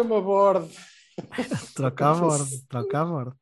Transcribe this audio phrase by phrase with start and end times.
[0.00, 0.70] Troca-me a bordo.
[1.74, 3.36] Troca a bordo, troca a bordo.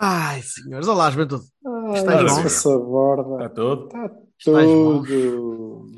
[0.00, 1.44] Ai, senhores, olá, juventude.
[1.66, 2.40] Ai, Estás bom?
[2.40, 3.44] essa borda.
[3.44, 3.86] Está todo?
[3.86, 5.90] Está tudo.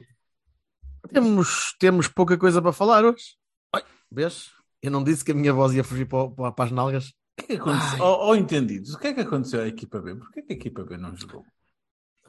[1.12, 3.36] Temos, temos pouca coisa para falar hoje.
[3.74, 4.50] Oi, vês?
[4.82, 7.08] Eu não disse que a minha voz ia fugir para, para, para as nalgas.
[7.08, 7.92] O que é que aconteceu?
[7.92, 8.00] Ai.
[8.00, 10.16] Oh, oh, entendidos, o que é que aconteceu à equipa B?
[10.16, 11.44] Porquê que a equipa B não jogou?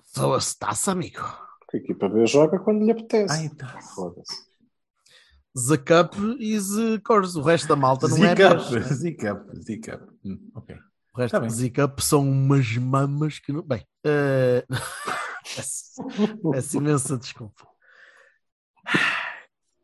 [0.04, 1.22] Sou a taça, amigo.
[1.74, 3.34] A equipa B joga quando lhe apetece.
[3.34, 3.80] Ai, tá.
[3.96, 4.51] Foda-se.
[5.56, 7.36] The Cup e The Cores.
[7.36, 8.94] O resto da malta não é Zicap, beijo.
[8.94, 10.04] Zicap, Zicap.
[10.24, 10.78] Hum, ok.
[11.14, 11.50] O resto Tá bem.
[11.50, 13.62] Z-Cup são umas mamas que não.
[13.62, 14.66] Bem, eh,
[15.56, 16.04] peço,
[16.52, 17.68] peço imensa desculpa.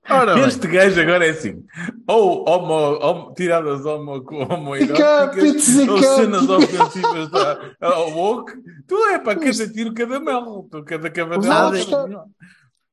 [0.10, 1.66] Ora bem, Este gajo agora é assim,
[2.08, 8.54] ou homo, homo, tiradas homo, homoeróticas, ou cenas ofensivas da ao woke,
[8.88, 12.26] tu é para cada tiro, cada mel, tu cada cavadela.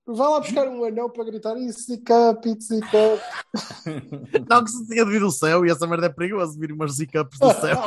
[0.06, 3.22] Vá lá buscar um anão para gritar isso, Zicap, Zicap.
[4.48, 6.96] não que se tinha de vir do céu e essa merda é perigoso vir umas
[6.96, 7.78] Z-Cups do céu.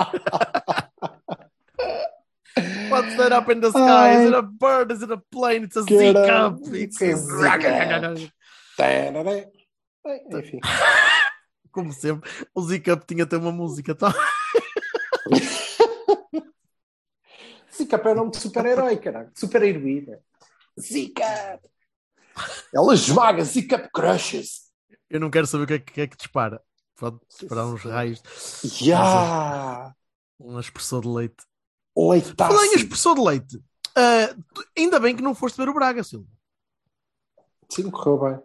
[2.90, 3.80] What's that up in the sky?
[3.80, 4.24] Ai.
[4.24, 4.92] Is it a bird?
[4.92, 5.66] Is it a plane?
[5.66, 6.74] It's a Caralho, Z-Cup.
[6.74, 8.32] It's a Z-Cup.
[8.78, 9.52] Tararé.
[10.04, 10.60] Bem, Enfim.
[11.72, 13.94] Como sempre, o Z-Cup tinha até uma música.
[13.94, 14.12] Tá?
[17.78, 19.30] Zicap é nome de super-herói, caralho.
[19.36, 20.20] Super-heroína.
[20.80, 21.62] Zicap.
[22.74, 24.68] Ela esmaga, Zicap crushes.
[25.10, 26.62] Eu não quero saber o que é que, é que dispara.
[27.00, 28.22] Pode disparar uns raios,
[28.82, 29.94] Ya!
[30.40, 31.44] um expressor de leite.
[31.96, 32.52] Leitaço.
[32.54, 33.58] Falar em expressor de leite,
[34.54, 36.28] tu- ainda bem que não foste ver o Braga, Silvio.
[37.70, 38.40] Sim, correu bem.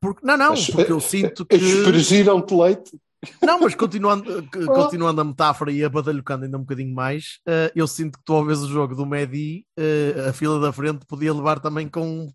[0.00, 1.56] Porque, não, não, As- porque eu sinto que.
[1.56, 3.00] Expergiram-te leite.
[3.42, 4.24] Não, mas continuando,
[4.74, 8.42] continuando a metáfora e abadalhocando ainda um bocadinho mais, ah, eu sinto que tu, ao
[8.44, 12.30] o jogo do Medi, ah, a fila da frente podia levar também com.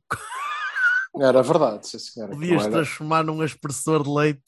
[1.18, 2.34] Era verdade, sim, senhora.
[2.34, 4.44] Podias Era, transformar num expressor de leite.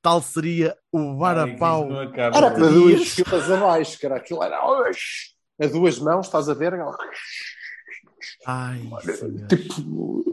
[0.00, 1.88] Tal seria o varapau.
[1.92, 4.16] era para duas filas abaixo, cara.
[4.16, 6.74] Aquilo era a duas mãos, estás a ver?
[8.46, 8.88] Ai.
[9.48, 10.24] Tipo,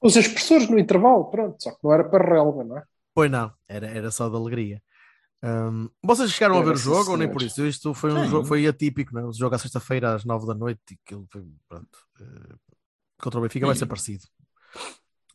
[0.00, 1.60] os expressores no intervalo, pronto.
[1.62, 2.82] Só que não era para relva, não é?
[3.14, 4.80] Pois não, era, era só de alegria.
[5.42, 7.66] Ahm, vocês chegaram a Era, ver o sim, jogo ou nem por isso?
[7.66, 8.30] Isto foi um Sim.
[8.30, 9.24] jogo foi atípico, não é?
[9.24, 11.98] O jogo à sexta-feira às nove da noite e aquilo foi, pronto.
[12.20, 12.54] eh,
[13.20, 14.24] contra o Benfica vai ser parecido.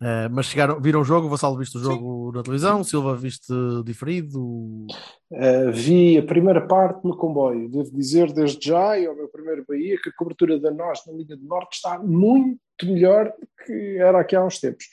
[0.04, 3.54] Eh, mas chegaram, viram o jogo, o Vassalo viste o jogo na televisão, Silva viste
[3.86, 4.86] diferido.
[5.32, 7.70] Uh, vi a primeira parte no comboio.
[7.70, 11.14] Devo dizer desde já, e ao meu primeiro Bahia, que a cobertura da nós na
[11.14, 14.86] Liga do Norte está muito melhor do que era aqui há uns tempos.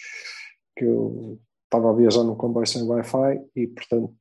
[0.76, 4.14] Que eu estava a viajar num comboio sem Wi-Fi e, portanto,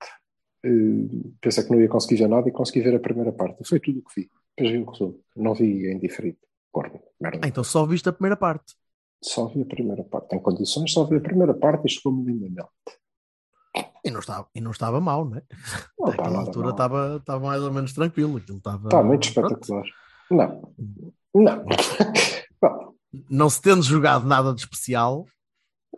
[0.66, 3.64] uh, pensei que não ia conseguir ver nada e consegui ver a primeira parte.
[3.64, 4.30] Foi tudo o que vi.
[4.58, 5.20] Depois vi o resumo.
[5.36, 6.40] Não vi em diferido.
[6.72, 7.42] Corno, merda.
[7.44, 8.74] Ah, então só viste a primeira parte.
[9.24, 10.36] Só vi a primeira parte.
[10.36, 12.70] Em condições, só vi a primeira parte e chegou-me lindamente.
[14.04, 15.44] E não estava, e não estava mal, não é?
[16.00, 16.72] Não está Naquela altura mal.
[16.72, 18.38] estava, estava mais ou menos tranquilo.
[18.38, 19.54] Aquilo estava, Está muito pronto.
[19.54, 19.86] espetacular.
[20.32, 20.74] Não.
[21.36, 21.66] Não.
[22.62, 22.94] Bom,
[23.30, 25.26] Não se tendo jogado nada de especial,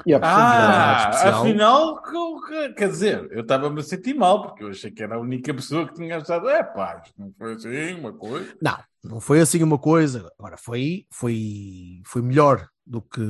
[0.06, 1.42] e Ah, especial.
[1.44, 5.16] afinal, que- que- quer dizer, eu estava-me a sentir mal, porque eu achei que era
[5.16, 8.56] a única pessoa que tinha achado, é pá, isto não foi assim, uma coisa.
[8.62, 10.32] Não, não foi assim uma coisa.
[10.40, 13.22] Agora foi, foi, foi melhor do que,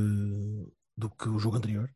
[0.98, 1.88] do que o jogo anterior.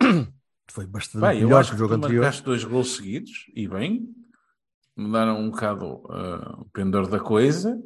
[0.68, 2.22] Foi bastante Bem, eu melhor acho que que o jogo anterior.
[2.22, 4.12] marcaste dois gols seguidos, e bem,
[4.96, 7.80] mudaram um bocado ah, o pendor da coisa,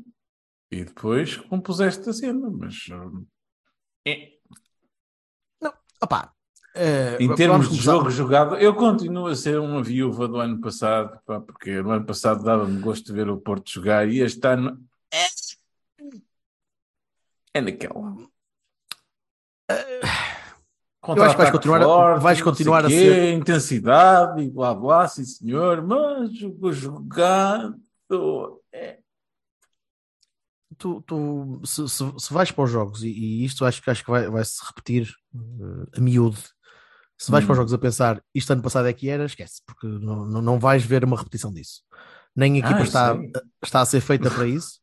[0.71, 2.87] e depois compuseste a cena, mas...
[2.91, 3.11] ah,
[4.07, 4.37] é.
[6.03, 6.33] Opá,
[6.75, 11.21] eh, Em termos de jogo jogado, eu continuo a ser uma viúva do ano passado,
[11.27, 14.83] pá, porque no ano passado dava-me gosto de ver o Porto jogar e este ano
[15.13, 15.27] é,
[17.55, 18.17] é naquela.
[19.69, 25.07] Eu acho que vais continuar a- vais continuar a quê, ser- intensidade e blá blá,
[25.07, 27.77] sim senhor, mas o jogado
[28.73, 28.99] é.
[30.79, 34.05] tu, tu- se, se- se vais para os jogos, e, e isto acho, que- acho
[34.05, 36.37] que vai, vai se repetir eh, a miúdo.
[37.19, 37.47] Se vais Hum.
[37.47, 40.43] para os jogos a pensar isto ano passado é que era, esquece, porque não, não,
[40.43, 41.81] não vais ver uma repetição disso.
[42.35, 43.19] Nem a equipa Ah, está,
[43.65, 44.81] está a ser feita para isso.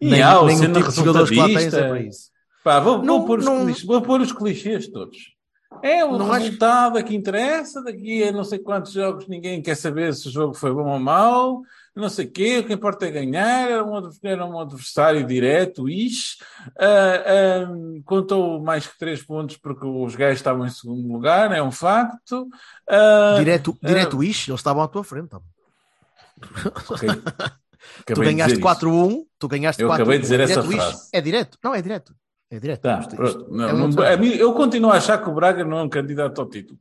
[0.00, 2.31] E nem, há o nem o tipo de jogadores que lá é para isso.
[2.64, 5.16] Pá, vou, Não- vou, pôr os não- clichês, vou pôr os clichês todos.
[5.82, 9.60] É o Não acho- resultado é que interessa, daqui a não sei quantos jogos ninguém
[9.62, 11.62] quer saber se o jogo foi bom ou mau,
[11.96, 15.88] não sei o quê, o que importa é ganhar, era um, era um adversário direto,
[15.88, 16.36] ix,
[16.78, 17.68] ah, ah,
[18.04, 22.46] contou mais que três pontos porque os gajos estavam em segundo lugar, é um facto.
[22.88, 25.30] Ah, Direto, direto ish, eles estavam à tua frente.
[25.30, 25.40] tá?
[26.90, 27.08] ok.
[28.06, 28.86] Tu ganhaste dizer isso.
[28.86, 30.76] 4-1, tu ganhaste Eu 4 acabei de dizer essa direto ish.
[30.76, 31.08] frase.
[31.12, 31.58] É direto.
[31.64, 32.14] Não, é direto.
[32.52, 32.82] É direto.
[32.82, 35.32] Tá, Isto- isto Não, é um não- a mim- eu continuo a achar que o
[35.34, 36.78] Braga não é um candidato ao título.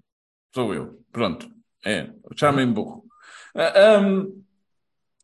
[0.54, 1.00] Sou eu.
[1.14, 1.50] Pronto.
[1.86, 2.10] É.
[2.36, 3.06] Chamem burro.
[3.56, 4.28] Ah, ahm,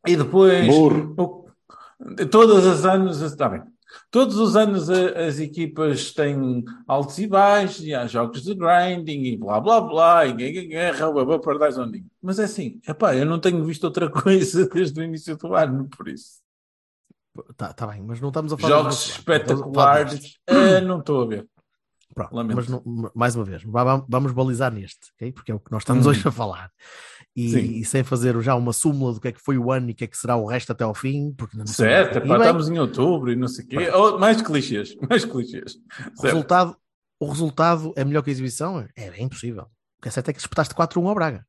[0.08, 0.66] e depois.
[0.66, 1.14] Burro.
[1.18, 3.20] o- todas as anos.
[3.22, 3.62] Está bem.
[4.10, 9.24] Todos os anos a- as equipas têm altos e baixos, e há jogos de grinding,
[9.24, 12.06] e blá blá blá, e guerra, guerra, babá, Ding.
[12.22, 15.90] Mas é assim, epá, eu não tenho visto outra coisa desde o início do ano,
[15.90, 16.40] por isso.
[17.56, 19.19] Tá, tá bem, mas não estamos a falar Jogos deste.
[19.19, 21.48] espetaculares, ah, não estou a ver.
[22.16, 22.56] Pronto, Lamento.
[22.56, 25.31] mas não- mais uma vez, va- vamos balizar neste, ok?
[25.31, 26.10] porque é o que nós estamos Hum.
[26.10, 26.72] hoje a falar.
[27.36, 29.92] E, e sem fazer já uma súmula do que é que foi o ano e
[29.92, 32.69] o que é que será o resto até ao fim, porque não Certo, bem, estamos
[32.69, 33.89] em outubro e não sei o quê.
[33.92, 35.75] Oh, mais clichês, mais clichês.
[36.18, 36.75] o, resultado,
[37.19, 38.80] o resultado é melhor que a exibição?
[38.95, 39.66] É, é impossível.
[40.00, 41.45] O que é certo é que espetaste 4-1 ao Braga.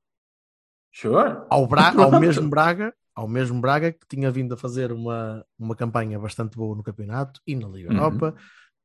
[0.93, 1.37] Sure.
[1.49, 5.75] Ao, Bra ao mesmo Braga, ao mesmo Braga que tinha vindo a fazer uma, uma
[5.75, 7.97] campanha bastante boa no campeonato e na Liga Uhum.
[7.97, 8.35] Europa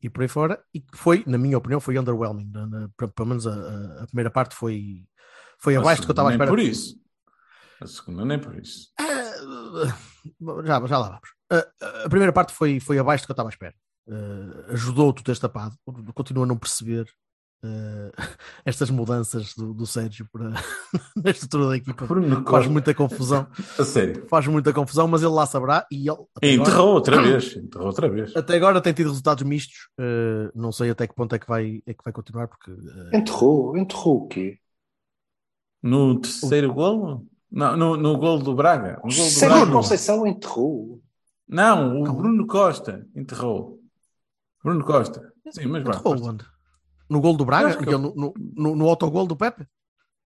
[0.02, 2.50] e por aí fora, e que foi, na minha opinião, foi underwhelming.
[2.52, 5.06] Na- na- pelo menos a, a- a primeira parte foi,
[5.60, 6.58] foi A abaixo do que eu estava à segunda espera.
[6.58, 6.96] Nem por isso.
[7.82, 8.92] A segunda nem por isso.
[9.00, 11.30] Ah, já, já lá vamos.
[11.52, 13.76] Ah, a primeira parte foi, foi abaixo do que eu estava à espera.
[14.10, 15.76] Ah, ajudou tu teres tapado.
[16.14, 17.08] Continuo a não perceber
[17.64, 18.12] ah,
[18.66, 20.50] estas mudanças do, do Sérgio para,
[21.16, 22.06] na estrutura da equipa.
[22.06, 23.48] Bruno Faz muita confusão.
[23.80, 24.26] A sério.
[24.28, 27.56] Faz muita confusão, mas ele lá saberá e ele até E agora, enterrou outra vez.
[27.56, 28.36] Enterrou outra vez.
[28.36, 29.90] até agora tem tido resultados mistos.
[29.98, 33.18] Ah, não sei até que ponto é que vai, é que vai continuar, porque ah,
[33.18, 34.60] Enterrou, enterrou o quê?
[35.82, 37.26] No terceiro golo?
[37.52, 39.00] Não, no, no golo do Braga.
[39.02, 39.72] Golo do Braga.
[39.72, 41.02] Conceição enterrou.
[41.48, 42.14] Não, o.
[42.14, 43.80] Bruno Costa enterrou.
[44.64, 45.32] Bruno Costa.
[45.52, 45.96] Sim, mas vai.
[45.96, 46.53] enterrou onde?
[47.14, 47.70] No gol do Braga?
[47.80, 49.66] E ele No, no, no, no autogol do Pepe?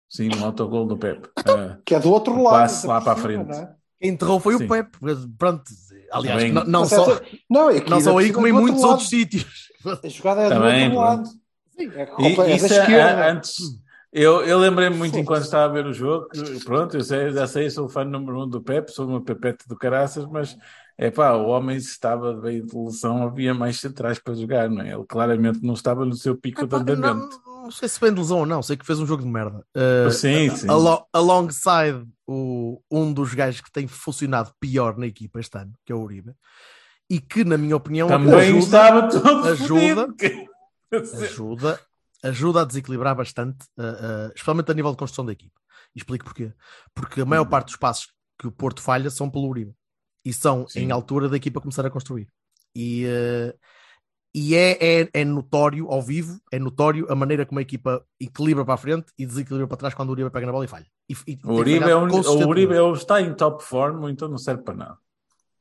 [0.09, 1.27] Sim, no autogol do Pepe.
[1.37, 2.53] Ah, Que é do outro O lado.
[2.61, 3.51] passe lá para a frente.
[3.51, 3.69] é?
[3.99, 4.65] Quem enterrou foi Sim.
[4.65, 4.97] o Pepe.
[5.37, 5.63] Pronto,
[6.11, 6.51] aliás, Bem.
[6.53, 7.19] não, não só,
[7.49, 8.91] não, é não só aí, como em é outro muitos lado.
[8.91, 9.67] outros sítios.
[10.03, 11.29] A jogada é Tá do outro lado.
[11.77, 13.57] Sim, é, E é isso a- antes.
[14.11, 17.45] Eu, eu lembrei-me muito enquanto estava a ver o jogo, que, pronto, eu sei, já
[17.45, 20.55] sei, sou fã número um do Pepe, sou uma pepete do caraças, mas
[20.97, 24.81] é pá, o homem se estava bem de lesão, havia mais centrais para jogar, não
[24.81, 24.93] é?
[24.93, 27.39] Ele claramente não estava no seu pico de Epá, não, andamento.
[27.45, 29.63] não sei se bem de lesão ou não, sei que fez um jogo de merda.
[29.75, 30.67] Uh, sim, sim.
[30.69, 35.91] alo- alongside o, um dos gajos que tem funcionado pior na equipa este ano, que
[35.91, 36.33] é o Uribe,
[37.09, 40.15] e que, na minha opinião, Também ajuda, estava todo ajuda- fodido.
[41.23, 41.79] ajuda,
[42.23, 45.59] ajuda a desequilibrar bastante, uh, uh, especialmente a nível de construção da equipa.
[45.95, 46.51] E explico porquê.
[46.93, 47.49] Porque a maior Uhum.
[47.49, 48.09] parte dos passos
[48.39, 49.73] que o Porto falha são pelo Uribe.
[50.27, 50.81] E são Sim.
[50.81, 52.27] em altura da equipa começar a construir.
[52.75, 53.57] E, uh,
[54.35, 58.65] e é, é, é notório, ao vivo, é notório a maneira como a equipa equilibra
[58.65, 60.85] para a frente e desequilibra para trás quando o Uribe pega na bola e falha.
[61.09, 62.47] E, e O Uribe, é um, o.
[62.49, 64.97] Uribe é está em top form, então não serve para nada.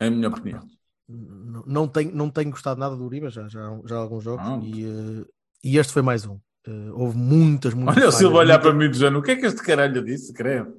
[0.01, 0.61] É a minha opinião.
[1.09, 4.45] N- Não tenho, não tenho gostado nada do Uribe, já, já, já há alguns jogos,
[4.45, 4.58] Ah.
[4.63, 5.27] e, uh,
[5.63, 6.35] e este foi mais um.
[6.67, 9.23] Uh, houve muitas, muitas Olha o falhas, Silva olhar muita- para mim do género, o
[9.23, 10.75] que é que este caralho disse, creio?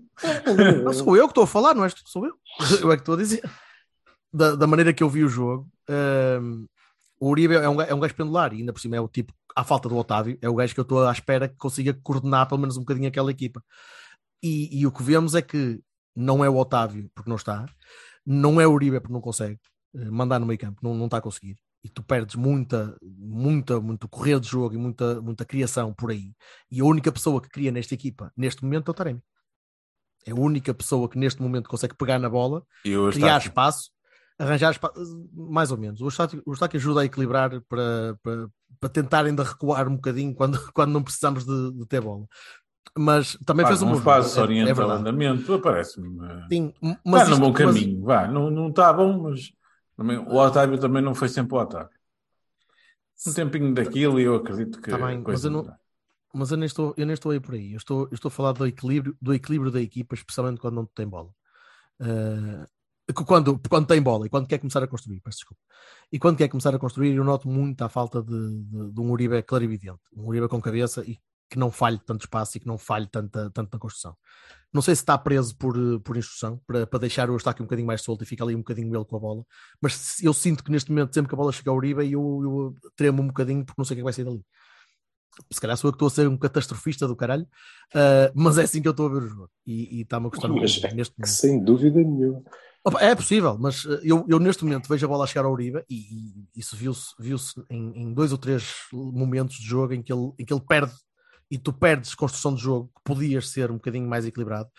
[0.84, 2.34] Não sou eu que estou a falar, não és tu, sou eu.
[2.82, 3.42] Eu é que estou a dizer.
[4.32, 6.68] Da, da maneira que eu vi o jogo, hum,
[7.20, 9.34] o Uribe é um, é um gajo pendular e ainda por cima é o tipo,
[9.56, 12.48] à falta do Otávio, é o gajo que eu estou à espera que consiga coordenar
[12.48, 13.64] pelo menos um bocadinho aquela equipa.
[14.44, 15.82] E, e o que vemos é que
[16.16, 17.66] não é o Otávio porque não está,
[18.26, 19.60] não é o Uribe porque não consegue
[19.96, 21.56] eh, mandar no meio campo, não, não está a conseguir.
[21.84, 26.34] E tu perdes muita, muita, muito correr de jogo e muita, muita criação por aí.
[26.70, 29.22] E a única pessoa que cria nesta equipa, neste momento, é o Taremi.
[30.26, 33.92] É a única pessoa que neste momento consegue pegar na bola, E criar espaço,
[34.40, 34.78] arranjar
[35.34, 36.02] mais ou menos.
[36.02, 38.48] O Eustáquio, o Eustáquio ajuda a equilibrar para, para,
[38.80, 42.26] para tentar ainda recuar um bocadinho quando, quando não precisamos de, de ter bola.
[42.98, 46.26] Mas também Pá, fez um não bom jogo, se é- orienta é o andamento, parece-me.
[46.26, 48.28] eh, Sim, Está mas no isto- bom mas- caminho, vá.
[48.28, 49.52] Não, não está bom, mas
[49.96, 51.90] também, o Otávio também não foi sempre o Otávio.
[53.28, 55.80] Um tempinho daquilo e eu acredito que Tá bem, mas eu não- muda.
[56.34, 57.74] mas eu nem estou, eu nem estou aí por aí.
[57.74, 60.86] Eu estou, eu estou a falar do equilíbrio, do equilíbrio da equipa, especialmente quando não
[60.86, 61.30] tem bola.
[62.00, 62.66] Eh,
[63.14, 65.62] quando, quando tem bola e quando quer começar a construir, peço desculpa.
[66.12, 69.12] E quando quer começar a construir, eu noto muito a falta de, de, de um
[69.12, 71.18] Uribe clarividente, um Uribe com cabeça e
[71.50, 74.16] que não falhe tanto espaço e que não falhe tanta, tanto na construção.
[74.74, 77.88] Não sei se está preso por, por instrução, para, para deixar o Eustáquio um bocadinho
[77.88, 79.44] mais solto e fica ali um bocadinho ele com a bola,
[79.82, 82.76] mas eu sinto que neste momento, sempre que a bola chega ao Uribe, eu, eu
[82.96, 84.44] tremo um bocadinho porque não sei o que é vai sair dali.
[85.52, 87.48] Se calhar sou eu que estou a ser um catastrofista do caralho,
[87.94, 90.30] ah, mas é assim que eu estou a ver o jogo e e está-me a
[90.30, 91.28] um Mas bocadinho neste momento.
[91.28, 92.44] Sem dúvida nenhuma.
[93.02, 95.84] É possível, mas eh, eu, eu neste momento vejo a bola a chegar ao Uribe
[95.90, 97.38] e, e isso viu-se viu
[97.70, 100.94] em, em dois ou três momentos de jogo em que, ele, em que ele perde
[101.52, 104.70] e tu perdes construção de jogo que podias ser um bocadinho mais equilibrado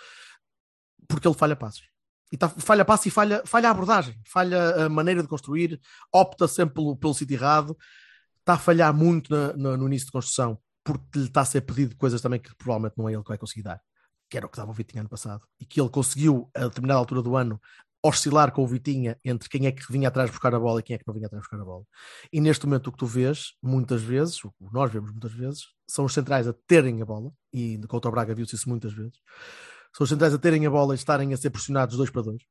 [1.09, 1.83] porque ele falha passos.
[2.31, 5.81] E tá, falha passo e falha, falha a abordagem, falha a maneira de construir,
[6.13, 7.77] opta sempre pelo, pelo sítio errado,
[8.41, 11.63] está a falhar muito na- na- no início de construção porque lhe está a ser
[11.63, 13.81] pedido coisas também que provavelmente não é ele que vai conseguir dar,
[14.31, 16.99] que era o que dava o Vitinha ano passado, e que ele conseguiu a determinada
[16.99, 17.61] altura do ano
[18.03, 20.95] oscilar com o Vitinha entre quem é que vinha atrás buscar a bola e quem
[20.95, 21.85] é que não vinha atrás buscar a bola.
[22.33, 25.63] E neste momento o que tu vês, muitas vezes, o que nós vemos muitas vezes,
[25.89, 29.19] são os centrais a terem a bola, e contra o Braga viu-se isso muitas vezes,
[29.95, 32.43] são os centrais a terem a bola e estarem a ser pressionados dois para dois.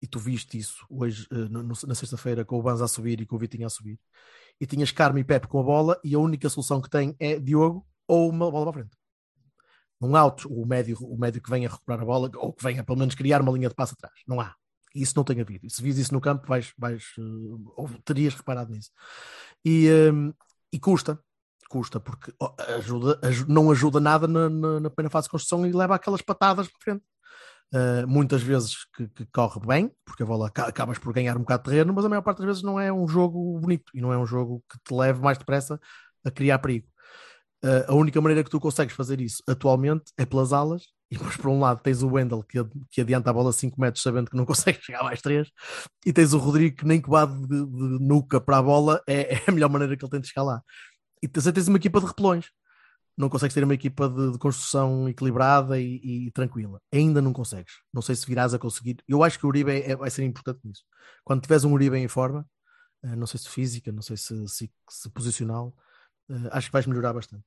[0.00, 1.48] E tu viste isso hoje, eh,
[1.86, 3.98] na sexta-feira, com o Banza a subir e com o Vitinha a subir.
[4.60, 7.38] E tinhas Carme e Pepe com a bola, e a única solução que tem é
[7.38, 8.96] Diogo ou uma bola para frente.
[10.00, 12.98] Não há o médio, o médio que venha recuperar a bola, ou que venha pelo
[12.98, 14.14] menos criar uma linha de passo atrás.
[14.26, 14.54] Não há.
[15.02, 15.66] Isso não tem havido.
[15.66, 18.90] E se vis isso no campo, vais, vais, eh, terias reparado nisso.
[19.64, 20.12] E, eh,
[20.72, 21.18] e custa,
[21.68, 22.32] custa, porque
[22.78, 26.22] ajuda, aju- não ajuda nada na, na, na primeira fase de construção e leva aquelas
[26.22, 27.04] patadas para frente.
[27.74, 31.40] Uh, muitas vezes que, que corre bem, porque a bola aca- acabas por ganhar um
[31.40, 34.00] bocado de terreno, mas a maior parte das vezes não é um jogo bonito e
[34.00, 35.80] não é um jogo que te leve mais depressa
[36.24, 36.86] a criar perigo.
[37.64, 41.36] Uh, a única maneira que tu consegues fazer isso atualmente é pelas alas, e depois
[41.36, 42.58] por um lado tens o Wendel que,
[42.90, 45.50] que adianta a bola 5 metros sabendo que não consegue chegar mais 3,
[46.04, 49.42] e tens o Rodrigo que nem vá de, de nuca para a bola é, é
[49.46, 50.62] a melhor maneira que ele tem de chegar lá.
[51.22, 52.46] E tens, tens uma equipa de repelões
[53.16, 56.80] não consegues ter uma equipa de, de construção equilibrada e, e tranquila.
[56.92, 57.72] Ainda não consegues.
[57.92, 58.98] Não sei se virás a conseguir.
[59.08, 60.84] Eu acho que o Uribe é- vai ser importante nisso.
[61.24, 62.46] Quando tiveres um Uribe em forma,
[63.04, 65.74] eh, não sei se física, não sei se, se, se posicional,
[66.30, 67.44] eh, acho que vais melhorar bastante.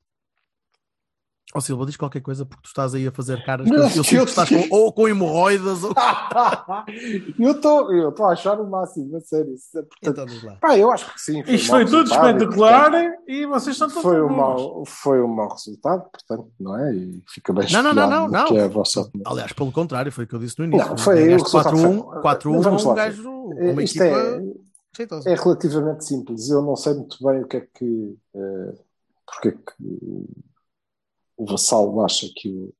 [1.55, 3.67] Ó Silva, diz qualquer coisa porque tu estás aí a fazer caras.
[3.67, 5.91] que eu, eu sinto que estás com, ou com hemorroidas ou.
[7.39, 9.53] eu estou eu estou a achar o máximo, a sério.
[9.53, 10.57] É- Portanto, Então, diz lá.
[10.61, 11.41] pá, eu acho que sim.
[11.47, 14.83] Isto um mau foi tudo e, espetacular portanto, e vocês estão todos Foi um, mau,
[14.85, 16.93] foi um mau resultado, portanto, não é?
[16.93, 18.55] E fica bem Não, não, não, não, não.
[18.57, 19.09] é a vossa.
[19.25, 20.87] Aliás, pelo contrário, foi o que eu disse no início.
[20.87, 22.95] Não, foi Ganhaste o resultado 4-1, foi- 4-1, Vamos um lá.
[22.95, 24.19] gajo, uma Isto equipa
[25.27, 26.47] é, é relativamente simples.
[26.49, 28.15] Eu não sei muito bem o que é que.
[28.35, 28.73] eh,
[29.25, 30.48] porque é que
[31.41, 32.73] o Vassalo acha que o,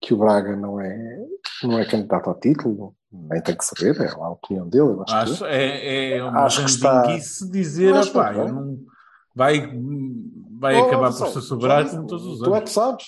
[0.00, 1.26] que o Braga não é,
[1.62, 2.94] não é candidato ao título.
[3.12, 4.84] Nem tem que saber, é a opinião dele.
[4.90, 7.02] Eu acho, Acho que é, é uma Acho que está-
[7.50, 8.84] dizer, Mas opá, não
[9.34, 9.60] vai,
[10.58, 12.70] vai Oh, acabar Vassalo, por se já sobrar como todos os Tu é anos.
[12.70, 13.06] que sabes.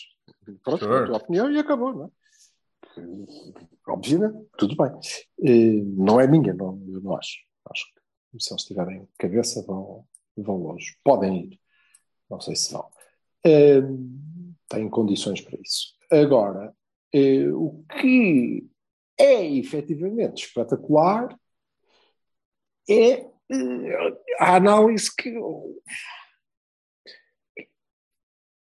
[0.64, 1.04] Pronto, Sure.
[1.04, 2.08] a tua opinião e acabou, não é?
[3.86, 4.92] Obviamente, tudo bem.
[5.44, 7.38] Eh, Não é minha, não, eu não acho.
[7.70, 7.84] Acho
[8.32, 10.04] que se eles tiverem cabeça vão,
[10.36, 10.96] vão longe.
[11.04, 11.60] Podem ir.
[12.28, 12.88] Não sei se vão.
[13.44, 13.82] Eh,
[14.72, 15.94] Têm condições para isso.
[16.10, 16.74] Agora,
[17.12, 18.66] eh, o que
[19.18, 21.38] é efetivamente espetacular
[22.88, 25.30] é eh, a análise que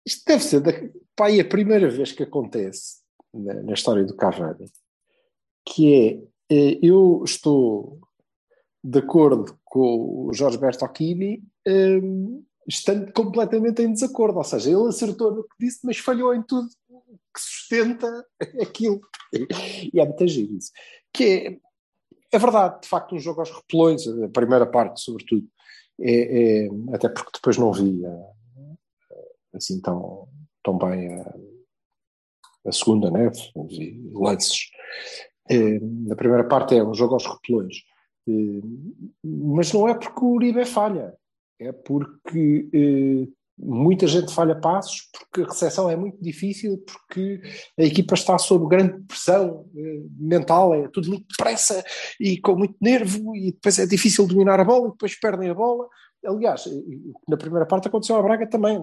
[0.06, 0.70] isto deve ser da,
[1.16, 3.02] pá, aí a primeira vez que acontece
[3.34, 4.70] na, na história do Cavani,
[5.64, 5.92] que
[6.48, 8.00] é eh, eu estou
[8.82, 11.42] de acordo com o Jorge Bertocchini,
[12.66, 14.38] estando completamente em desacordo.
[14.38, 16.68] Ou seja, ele acertou no que disse, mas falhou em tudo
[17.34, 18.26] que sustenta
[18.60, 19.00] aquilo.
[19.92, 20.70] E é muito giro isso.
[21.12, 25.46] Que é, é verdade, de facto, um jogo aos repelões, a primeira parte, sobretudo,
[26.00, 28.76] é, é- até porque depois não vi eh,
[29.54, 30.28] assim tão,
[30.62, 31.34] tão bem a,
[32.66, 33.30] a segunda, né?
[33.68, 34.70] Vi lances.
[36.06, 37.76] Na primeira parte é um jogo aos repelões.
[38.28, 38.60] Eh,
[39.24, 41.14] mas não é porque o Uribe é falha,
[41.58, 47.40] é porque eh, muita gente falha passos, porque a recepção é muito difícil, porque
[47.78, 51.82] a equipa está sob grande pressão eh, mental, é tudo muito depressa
[52.20, 55.54] e com muito nervo, e depois é difícil dominar a bola, e depois perdem a
[55.54, 55.88] bola.
[56.24, 56.70] Aliás, eh,
[57.28, 58.78] na primeira parte aconteceu à Braga também,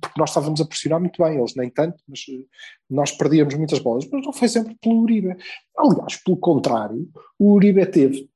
[0.00, 2.44] porque nós estávamos a pressionar muito bem, eles nem tanto, mas eh,
[2.88, 5.36] nós perdíamos muitas bolas, mas não foi sempre pelo Uribe.
[5.76, 7.06] Aliás, pelo contrário,
[7.38, 8.30] o Uribe teve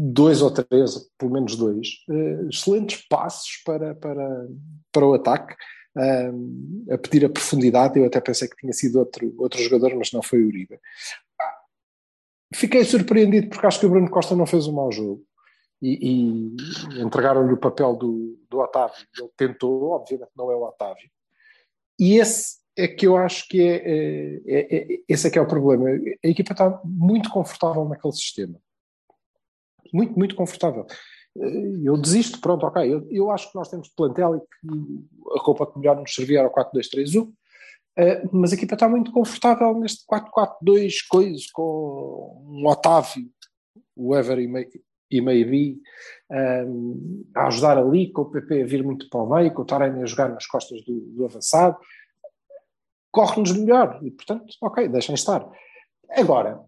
[0.00, 4.48] dois ou três, pelo menos dois, eh, excelentes passos para, para,
[4.92, 5.56] para o ataque,
[5.96, 6.30] eh,
[6.94, 7.98] a pedir a profundidade.
[7.98, 10.78] Eu até pensei que tinha sido outro, outro jogador, mas não foi o Uribe.
[12.54, 15.24] Fiquei surpreendido porque acho que o Bruno Costa não fez um mau jogo.
[15.82, 16.54] e,
[16.96, 19.06] e entregaram-lhe o papel do, do Otávio.
[19.18, 21.10] Ele tentou, obviamente não é o Otávio.
[21.98, 25.42] E esse é que eu acho que é, é, é, é esse é que é
[25.42, 25.88] o problema.
[26.24, 28.60] A equipa está muito confortável naquele sistema.
[29.92, 30.86] Muito, muito confortável.
[31.84, 32.92] Eu desisto, pronto, ok.
[32.92, 36.40] Eu, eu acho que nós temos plantel e que a roupa que melhor nos servia
[36.40, 37.24] era o 4-2-3-1.
[37.26, 43.28] Uh, mas a equipa está muito confortável neste 4-4-2 coisas com um Otávio,
[43.96, 45.80] o Ever e Maybe
[46.30, 49.64] um, a ajudar ali, com o PP a vir muito para o meio, com o
[49.64, 51.76] Taremi a jogar nas costas do, do avançado
[53.10, 53.98] corre-nos melhor.
[54.02, 55.48] E, portanto, ok, deixem estar.
[56.10, 56.60] Agora,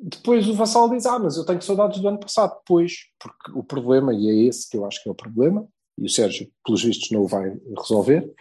[0.00, 2.58] depois o Vassal diz: Ah, mas eu tenho saudades do ano passado.
[2.66, 5.66] Pois, porque o problema, e é esse que eu acho que é o problema,
[5.98, 8.32] e o Sérgio, pelos vistos, não o vai resolver,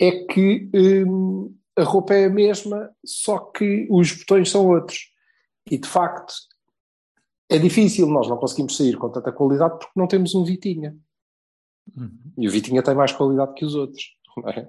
[0.00, 0.70] é que
[1.06, 5.12] hum, a roupa é a mesma, só que os botões são outros.
[5.70, 6.34] E de facto,
[7.48, 10.96] é difícil, nós não conseguimos sair com tanta qualidade porque não temos um Vitinha.
[11.96, 12.32] Uhum.
[12.38, 14.04] E o Vitinha tem mais qualidade que os outros.
[14.46, 14.66] É?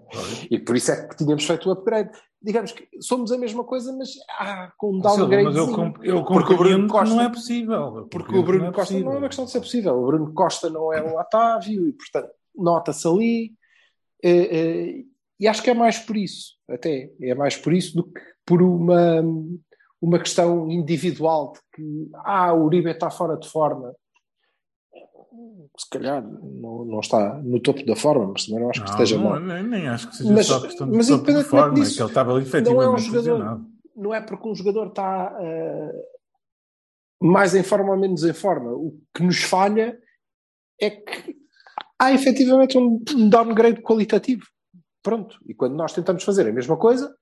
[0.50, 2.12] E por isso é que tínhamos feito o upgrade.
[2.42, 5.44] Digamos que somos a mesma coisa, mas ah, com um downgrade.
[5.44, 8.08] Mas eu, comp eu porque o Bruno Costa não é possível.
[8.12, 9.06] Porque o Bruno não é Costa possível.
[9.06, 9.96] não é uma questão de ser possível.
[9.96, 13.54] O Bruno Costa não é um Otávio e, portanto, nota-se ali.
[14.24, 15.04] Eh, eh,
[15.40, 17.12] e acho que é mais por isso, até.
[17.22, 19.24] É mais por isso do que por uma,
[20.00, 23.94] uma questão individual de que ah, o Uribe está fora de forma
[25.78, 28.94] se calhar não, não está no topo da forma, mas também não acho que não,
[28.94, 29.40] esteja não, mal.
[29.40, 31.96] Nem, nem, acho que seja mas, só questão de mas topo de forma, disso, é
[31.96, 33.62] que ele estava ali efetivamente não é um jogador,
[33.96, 38.72] Não é porque um jogador está uh, mais em forma ou menos em forma.
[38.72, 39.98] O que nos falha
[40.80, 41.36] é que
[42.00, 44.46] há efetivamente um, um downgrade qualitativo.
[45.02, 45.38] Pronto.
[45.48, 47.16] E quando nós tentamos fazer a mesma coisa,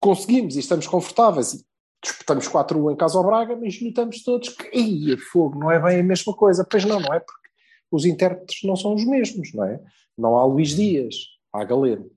[0.00, 1.64] conseguimos e estamos confortáveis e
[2.02, 6.00] disputamos 4-1 em casa ao Braga, mas notamos todos que, ia fogo, não é bem
[6.00, 6.66] a mesma coisa.
[6.68, 7.20] Pois não, não é?
[7.20, 7.39] Porque
[7.90, 9.80] os intérpretes não são os mesmos, não é?
[10.16, 11.16] Não há Luís Dias,
[11.52, 12.10] há Galeno.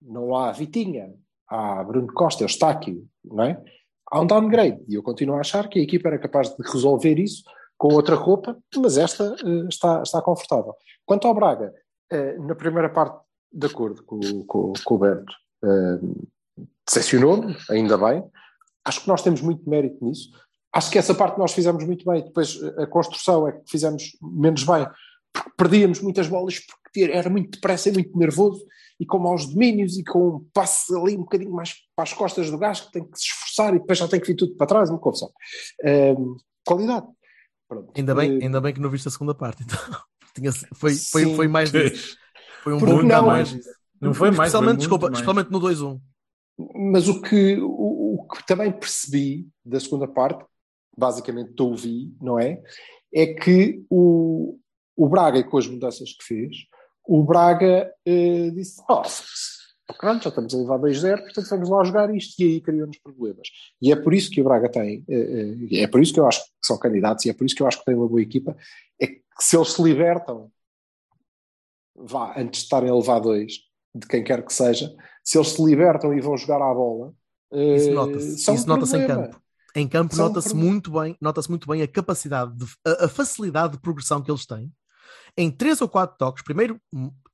[0.00, 1.14] Não há Vitinha,
[1.48, 3.62] há Bruno Costa, Eustáquio, não é?
[4.10, 4.82] Há um downgrade.
[4.88, 7.44] E eu continuo a achar que a equipa era capaz de resolver isso
[7.76, 10.74] com outra roupa, mas esta uh, está, está confortável.
[11.04, 11.72] Quanto ao Braga,
[12.12, 13.18] uh, na primeira parte,
[13.52, 15.32] de acordo com, com, com o Berto,
[15.64, 16.28] uh,
[16.86, 18.24] decepcionou-me, ainda bem,
[18.84, 20.30] Acho que nós temos muito mérito nisso.
[20.72, 22.22] Acho que essa parte nós fizemos muito bem.
[22.22, 24.86] Depois a construção é que fizemos menos bem,
[25.32, 28.64] porque perdíamos muitas bolas, porque era muito depressa e muito nervoso,
[28.98, 32.50] e com maus domínios, e com um passe ali um bocadinho mais para as costas
[32.50, 34.66] do gajo, que tem que se esforçar e depois já tem que vir tudo para
[34.66, 35.30] trás, uma confusão.
[35.84, 37.06] Um, qualidade.
[37.68, 37.92] Pronto.
[37.96, 39.78] Ainda, bem, uh, ainda bem que não viste a segunda parte, então.
[40.34, 41.70] Tinha, foi, foi, foi mais
[42.62, 43.56] Foi um bom não, mais.
[44.00, 44.48] Não foi mais.
[44.48, 45.18] Especialmente, desculpa, mais.
[45.18, 46.00] especialmente no 2-1.
[46.92, 50.44] Mas o que, o, o, que também percebi da segunda parte,
[51.00, 52.62] basicamente te ouvi, não é?
[53.12, 54.58] É que o,
[54.96, 56.56] o Braga, com as mudanças que fez,
[57.04, 59.02] o Braga eh, disse: oh,
[59.98, 63.48] pronto, já estamos a levar 2-0, portanto vamos lá jogar isto, e aí criou-nos problemas.
[63.80, 66.26] E é por isso que o Braga tem, eh, eh, é por isso que eu
[66.26, 68.20] acho que são candidatos, e é por isso que eu acho que tem uma boa
[68.20, 68.56] equipa,
[69.00, 70.52] é que se eles se libertam,
[71.96, 73.54] vá, antes de estarem a levar dois,
[73.94, 77.12] de quem quer que seja, se eles se libertam e vão jogar à bola,
[77.52, 79.40] isso nota-se, um nota-se em campo.
[79.74, 83.80] Em campo nota-se muito bem, nota-se muito bem a capacidade, de, a, a, facilidade de
[83.80, 84.72] progressão que eles têm.
[85.36, 86.80] Em três ou quatro toques, primeiro,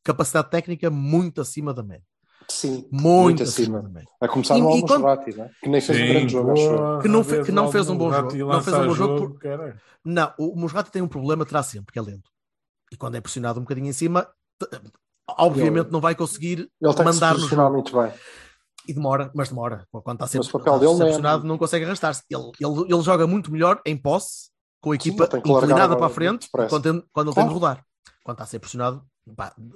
[0.05, 2.05] capacidade técnica muito acima da média.
[2.49, 3.79] Sim, muito, muito acima.
[3.79, 5.37] acima a começar e, no Almusrati, quando...
[5.38, 5.51] né?
[5.61, 7.96] que nem fez Sim, um grande jogo, acho que não, fe, que não fez um
[7.96, 8.37] bom jogo.
[8.37, 9.18] Não fez um bom jogo.
[9.18, 9.77] jogo por...
[10.05, 12.31] Não, o Musrati tem um problema, traz sempre, que é lento.
[12.92, 14.29] E quando é pressionado um bocadinho em cima,
[15.29, 17.72] obviamente ele, não vai conseguir ele mandar no jogo.
[17.72, 18.12] muito bem.
[18.87, 19.87] E demora, mas demora.
[19.90, 21.49] Quando está sempre, está dele pressionado, não, é...
[21.49, 22.22] não consegue arrastar-se.
[22.31, 26.11] Ele, ele, ele joga muito melhor em posse, com a equipa Sim, inclinada para a
[26.11, 27.85] frente, quando, quando ele tem de rodar.
[28.25, 29.05] Quando está a ser pressionado,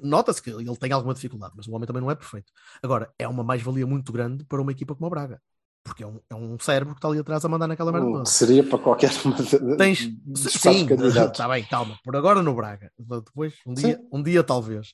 [0.02, 2.52] nota-se que ele tem alguma dificuldade, mas o homem também não é perfeito.
[2.82, 5.40] Agora, é uma mais-valia muito grande para uma equipa como a Braga
[5.82, 8.24] porque é um, é um cérebro que está ali atrás a mandar naquela merda hum,
[8.24, 9.36] Seria para qualquer uma
[9.76, 11.98] Tens, sim, está bem, calma.
[12.04, 12.90] Por agora no Braga.
[12.98, 14.92] Depois, um dia, um dia talvez.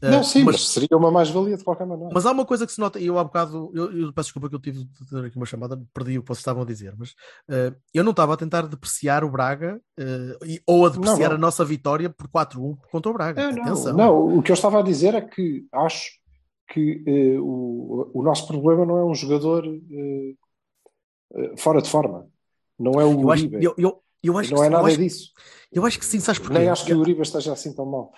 [0.00, 2.12] Não, sim, mas, mas, seria uma mais-valia de qualquer maneira.
[2.14, 4.48] Mas há uma coisa que se nota, e eu há bocado, eu, eu, peço desculpa
[4.48, 6.94] que eu tive de ter aqui uma chamada, perdi o que vocês estavam a dizer,
[6.96, 11.30] mas uh, eu não estava a tentar depreciar o Braga uh, e, ou a depreciar
[11.30, 11.34] não, não.
[11.36, 13.42] a nossa vitória por 4-1 contra o Braga.
[13.42, 16.12] É, não, não, o que eu estava a dizer é que acho
[16.68, 17.02] que
[17.36, 19.64] uh, o, o nosso problema não é um jogador
[21.56, 22.26] fora de forma,
[22.78, 23.56] não é o eu Uribe.
[23.56, 25.32] Acho, eu, eu, eu acho não que, é nada acho, disso.
[25.72, 26.58] Eu acho que sim, sabes porquê?
[26.58, 28.12] Nem acho que o Uribe esteja assim tão mal.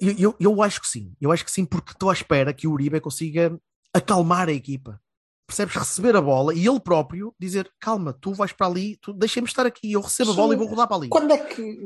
[0.00, 2.66] Eu, eu, eu, acho que sim, eu acho que sim, porque estou à espera que
[2.66, 3.56] o Uribe consiga
[3.94, 5.00] acalmar a equipa.
[5.46, 9.46] percebes, receber a bola e ele próprio dizer: calma, tu vais para ali, tu deixa-me
[9.46, 11.08] estar aqui, eu recebo a bola e vou rodar para ali.
[11.08, 11.78] Quando é que.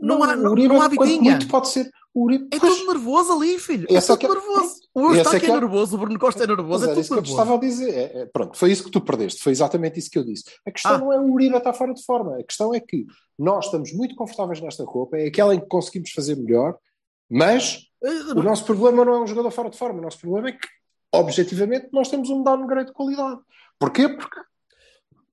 [0.00, 1.30] Não há- não- o Uribe, não há vidinha.
[1.32, 1.90] muito pode ser.
[2.14, 3.86] Uribe, É Pois, tudo nervoso ali, filho.
[3.90, 4.74] É é tudo que é- nervoso.
[4.94, 6.94] O Eustáquio é que é é- nervoso, o Bruno Costa é Mas nervoso, é era
[6.94, 7.40] tudo isso que eu nervoso.
[7.42, 7.90] estava a dizer.
[7.92, 9.42] É, é, pronto, foi isso que tu perdeste.
[9.42, 10.44] Foi exatamente isso que eu disse.
[10.64, 10.98] A questão Ah.
[10.98, 12.38] não é o Uribe estar fora de forma.
[12.38, 13.04] A questão é que
[13.38, 15.16] nós estamos muito confortáveis nesta roupa.
[15.18, 16.76] É aquela em que conseguimos fazer melhor.
[17.28, 17.86] Mas
[18.36, 19.98] o nosso problema não é um jogador fora de forma.
[19.98, 20.68] O nosso problema é que,
[21.12, 23.40] objetivamente, nós temos um downgrade de qualidade.
[23.78, 24.08] Porquê?
[24.08, 24.40] Porque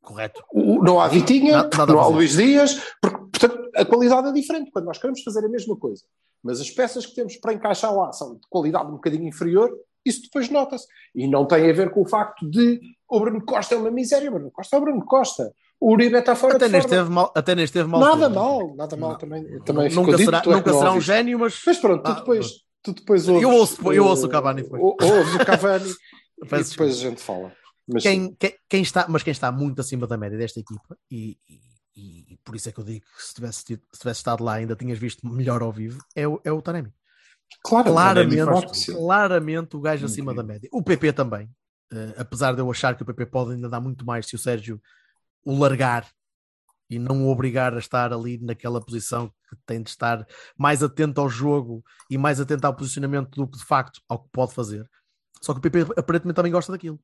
[0.01, 0.41] Correto.
[0.53, 2.07] não há Vitinha, Nada- nada não há.
[2.07, 4.71] Luís Dias, porque, portanto, a qualidade é diferente.
[4.71, 6.03] Quando nós queremos fazer a mesma coisa,
[6.41, 9.69] mas as peças que temos para encaixar lá são de qualidade um bocadinho inferior,
[10.03, 10.87] isso depois nota-se.
[11.13, 14.29] E não tem a ver com o facto de o Bruno Costa é uma miséria.
[14.29, 15.53] O Bruno Costa é o Bruno Costa.
[15.83, 16.95] O Uribe está fora Até de nem, forma.
[16.95, 17.99] esteve mal, até nem esteve mal.
[18.01, 18.35] Nada tudo.
[18.35, 19.17] mal, nada mal Não.
[19.17, 19.59] também.
[19.61, 21.59] também Nunca dito, será, tu é nunca será um gênio, mas.
[21.65, 22.51] Mas pronto, tu Ah, depois,
[22.83, 24.79] tu depois Eu ouves, ouço- eu ouço o Cavani depois.
[24.81, 25.89] ou- Ouves o Cavani
[26.43, 27.51] e depois a gente fala.
[27.87, 31.35] Mas quem, quem, quem está, mas quem está muito acima da média desta equipa, e,
[31.49, 34.43] e- e por isso é que eu digo que se tivesse, tido- se tivesse estado
[34.43, 36.93] lá ainda tinhas visto melhor ao vivo, é o, é o Taremi.
[37.63, 38.45] Claro, Claramente,
[38.95, 40.69] claramente o gajo acima da média.
[40.71, 41.49] O PP também,
[41.91, 44.39] eh, apesar de eu achar que o PP pode ainda dar muito mais se o
[44.39, 44.79] Sérgio
[45.45, 46.09] o largar
[46.89, 50.27] e não o obrigar a estar ali naquela posição que tem de estar
[50.57, 54.29] mais atento ao jogo e mais atento ao posicionamento do que de facto ao que
[54.31, 54.85] pode fazer.
[55.41, 56.99] Só que o PP aparentemente também gosta daquilo.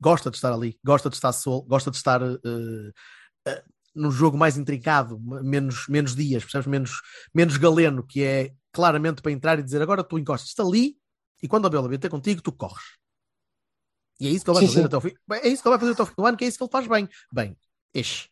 [0.00, 2.92] Gosta de estar ali, gosta de estar sol, gosta de estar eh,
[3.46, 3.64] eh,
[3.94, 6.66] num jogo mais intrincado, menos, menos dias, percebes?
[6.66, 7.00] Menos,
[7.34, 10.96] menos galeno, que é claramente para entrar e dizer agora tu encostas-te ali
[11.42, 12.84] e quando a bola vier ter contigo, tu corres.
[14.20, 14.86] E é isso que ele vai Sim, fazer sim.
[14.86, 15.14] até o fim.
[15.32, 16.64] É isso que ele vai fazer até o fim do ano, que é isso que
[16.64, 17.08] ele faz bem.
[17.32, 17.56] Bem,
[17.94, 18.30] este.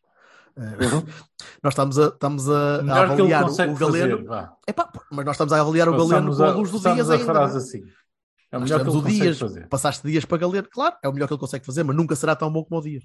[0.57, 1.05] Uhum.
[1.63, 4.27] Nós estamos a, estamos a, a avaliar o, o Galeno.
[4.27, 4.51] fazer.
[4.67, 7.25] Epá, mas nós estamos a avaliar o Galeno com a- luz do Dias a ainda.
[7.25, 7.59] frase é?
[7.59, 7.83] assim.
[8.53, 9.69] É o melhor que ele Dias, fazer.
[9.69, 12.35] passaste dias para Galeno, claro, é o melhor que ele consegue fazer, mas nunca será
[12.35, 13.05] tão bom como o Dias.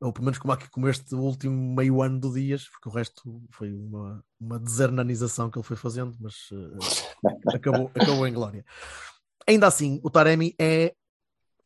[0.00, 3.42] Ou pelo menos como, aqui- como este último meio ano do Dias, porque o resto
[3.50, 7.18] foi uma, uma desernanização que ele foi fazendo, mas eh,
[7.56, 8.64] acabou, acabou em glória.
[9.46, 10.94] Ainda assim, o Taremi é,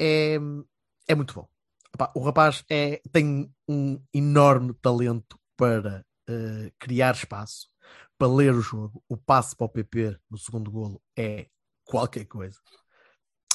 [0.01, 0.39] é,
[1.07, 1.47] é muito bom.
[1.95, 7.69] Epá, o rapaz é, tem um enorme talento para eh, criar espaço,
[8.19, 9.03] para ler o jogo.
[9.09, 11.47] O passe para o PP no segundo golo é
[11.85, 12.57] qualquer coisa.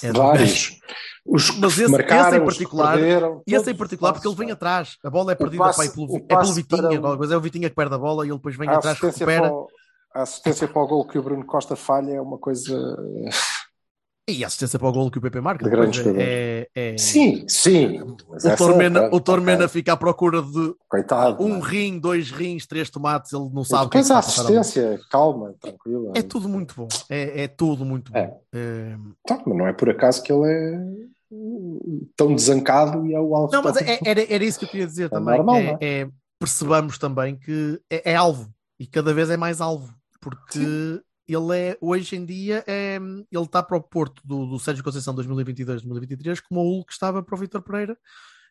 [0.01, 0.11] É.
[0.11, 0.79] Vários.
[1.25, 4.97] Os Mas esse- marcaram, esse em particular- perderam, esse em particular, porque ele vem atrás,
[5.05, 7.41] a bola é perdida passe- é pelo, o é pelo Vitinha, para coisa, é o
[7.41, 9.41] Vitinha que perde a bola e ele depois vem A atrás, recupera.
[9.43, 9.67] para o,
[10.13, 12.75] a assistência para o gol que o Bruno Costa falha é uma coisa.
[14.29, 15.65] E a assistência para o golo que o PP marca.
[15.65, 17.99] De grande depois é, é, é- Sim, sim.
[18.25, 19.67] O essa- Tormena, pronto, o Tormena ok.
[19.67, 21.43] fica à procura de Coitado.
[21.43, 21.69] um não é?
[21.69, 25.53] rim, dois rins, três tomates, ele não sabe o que é depois a assistência, calma,
[25.59, 26.13] tranquila.
[26.15, 26.87] É tudo muito bom.
[27.09, 28.17] É, é tudo muito bom.
[28.17, 28.33] É.
[28.53, 30.79] É, Então, mas não é por acaso que ele é
[32.15, 33.51] tão desancado e é o alvo.
[33.51, 35.35] Não, mas é- era, era isso que eu queria dizer É também.
[35.35, 36.09] normal, é, é-
[36.39, 41.77] percebamos também que é, é alvo e cada vez é mais alvo, porque ele é
[41.79, 46.61] hoje em dia é, ele está para o Porto do, do Sérgio Conceição 2022-2023 como
[46.61, 47.97] o Hulk estava para o Vitor Pereira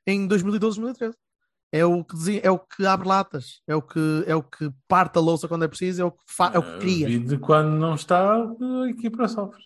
[0.06, 1.14] em 2012-2013.
[1.74, 4.70] É o que dizia, é o que abre latas, é o que é o que
[4.86, 7.06] parte a louça quando é preciso, é o que, fa, é o que cria.
[7.06, 9.62] Vi de quando não está, a equipa sofre.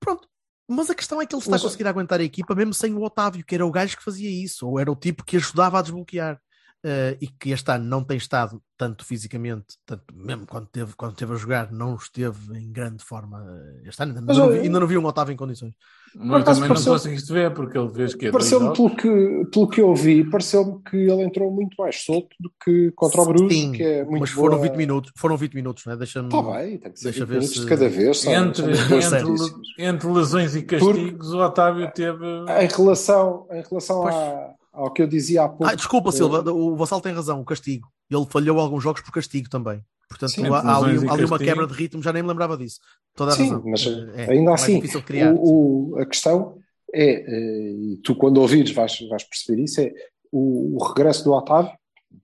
[0.00, 0.26] Pronto.
[0.66, 3.02] Mas a questão é que ele está a conseguir aguentar a equipa mesmo sem o
[3.02, 5.82] Otávio, que era o gajo que fazia isso, ou era o tipo que ajudava a
[5.82, 6.40] desbloquear.
[6.84, 11.14] Eh, e que este ano não tem estado tanto fisicamente, tanto mesmo quando teve, quando
[11.14, 13.38] teve a jogar, não esteve em grande forma.
[13.84, 15.74] eh, Este ano ainda, Mas não, eu- vi, ainda não vi um Otávio em condições.
[16.14, 19.80] Mas também não conseguiste ver, porque ele fez que é Pareceu-me, pelo que, pelo que
[19.80, 23.72] eu vi, pareceu-me que ele entrou muito mais solto do que contra o Bruges, Sim,
[23.72, 24.68] que é muito mas foram boa...
[24.68, 25.96] 20 minutos, foram 20 minutos, não é?
[25.96, 26.26] Deixa-me.
[26.28, 28.20] Está bem, tem que ser Deixa 20 ver minutos se- de cada vez.
[28.20, 32.26] São, Entre, são entre, entre lesões e castigos, o Otávio teve.
[32.26, 34.14] Em relação, em relação Pois.
[34.14, 35.66] à- ao que eu dizia há pouco.
[35.66, 37.88] Ah, desculpa, eh, Silva, o Vassal tem razão, o castigo.
[38.10, 39.82] Ele falhou alguns jogos por castigo também.
[40.08, 42.56] Portanto, Sim, há, há ali, há ali uma quebra de ritmo, já nem me lembrava
[42.56, 42.80] disso.
[43.14, 43.62] Toda a Sim, razão.
[43.66, 45.32] mas Eh, é ainda assim, difícil de criar.
[45.34, 46.58] o, o- a questão
[46.94, 49.92] é, eh, e tu quando ouvires vais, vais perceber isso, é
[50.30, 51.72] o, o regresso do Otávio,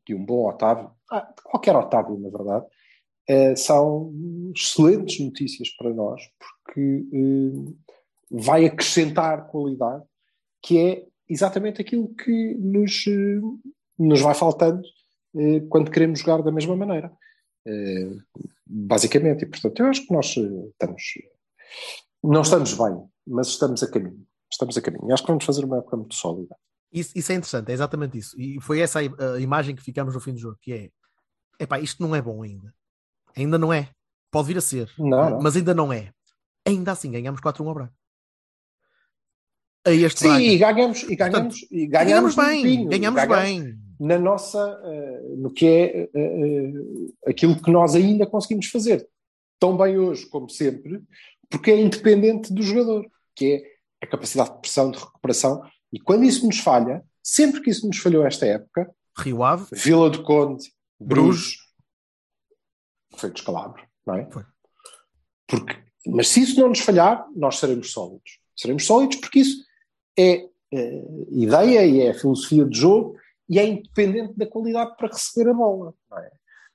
[0.06, 2.66] de um bom Otávio, ah, de qualquer Otávio, na verdade,
[3.26, 4.12] eh, são
[4.54, 7.72] excelentes notícias para nós, porque eh,
[8.30, 10.02] vai acrescentar qualidade,
[10.62, 13.40] que é exatamente aquilo que nos, eh,
[13.98, 14.82] nos vai faltando
[15.36, 17.12] eh, quando queremos jogar da mesma maneira.
[17.66, 18.16] Eh,
[18.66, 21.02] basicamente, e portanto, eu acho que nós estamos
[22.22, 24.26] não estamos bem, mas estamos a caminho.
[24.50, 25.08] Estamos a caminho.
[25.08, 26.56] E acho que vamos fazer uma época muito sólida.
[26.92, 28.40] Isso, isso é interessante, é exatamente isso.
[28.40, 30.90] E foi essa a, a imagem que ficamos no fim do jogo, que é
[31.60, 32.74] epá, isto não é bom ainda.
[33.36, 33.90] Ainda não é.
[34.30, 35.40] Pode vir a ser, Não, não.
[35.40, 36.12] mas ainda não é.
[36.66, 37.92] Ainda assim, ganhamos 4-1 ao Braga.
[39.84, 40.42] A este Sim, Braga.
[40.42, 43.78] e ganhamos, e ganhamos, e ganhamos, ganhamos bem, limpinho, ganhamos ganhamos bem.
[44.00, 46.72] na nossa, eh, no que é eh, eh,
[47.30, 49.08] aquilo que nós ainda conseguimos fazer
[49.58, 51.02] tão bem hoje como sempre,
[51.48, 55.62] porque é independente do jogador, que é a capacidade de pressão, de recuperação,
[55.92, 60.10] e quando isso nos falha, sempre que isso nos falhou esta época, Rio Ave, Vila
[60.10, 61.56] do Conde, Bruges,
[63.16, 64.30] foi descalabro, não é?
[64.30, 64.44] Foi.
[65.46, 68.38] Porque, mas se isso não nos falhar, nós seremos sólidos.
[68.54, 69.64] Seremos sólidos porque isso
[70.18, 73.16] é eh, ideia e é filosofia de jogo
[73.48, 75.94] e é independente da qualidade para receber a bola.
[76.12, 76.30] é?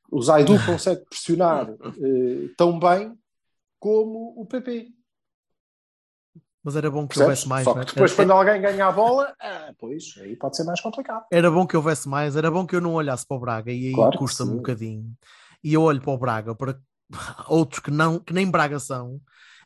[0.10, 3.14] O Zaidu consegue pressionar eh, tão bem
[3.80, 4.88] como o PP.
[6.64, 7.44] mas era bom que percebes?
[7.44, 7.64] houvesse mais.
[7.66, 7.94] Só não que é?
[7.94, 11.26] depois, Era- quando alguém ganha a bola, ah, pois, aí pode ser mais complicado.
[11.30, 13.88] Era bom que houvesse mais, era bom que eu não olhasse para o Braga e
[13.88, 15.12] aí Claro custa-me um bocadinho.
[15.62, 16.80] E eu olho para o Braga, para
[17.50, 19.20] outros que, não, que nem Braga são,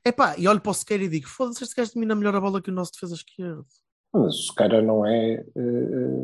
[0.08, 2.62] epá, e olho para o Sequeira e digo: foda-se, este gajo domina melhor a bola
[2.62, 3.66] que o nosso defesa esquerdo.
[4.14, 5.44] Mas o cara não é.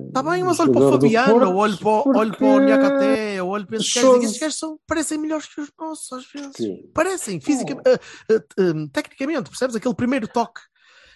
[0.08, 3.36] Está bem, mas olho para o Fabiano, eu olho para, o- olho para o Niacaté,
[3.36, 6.26] eu olho para estes gajos e estes gajos são, parecem melhores que os nossos às
[6.32, 6.82] vezes.
[6.94, 8.00] Parecem, fisicamente, ah,
[8.32, 9.76] ah, ah, tecnicamente, percebes?
[9.76, 10.62] Aquele primeiro toque.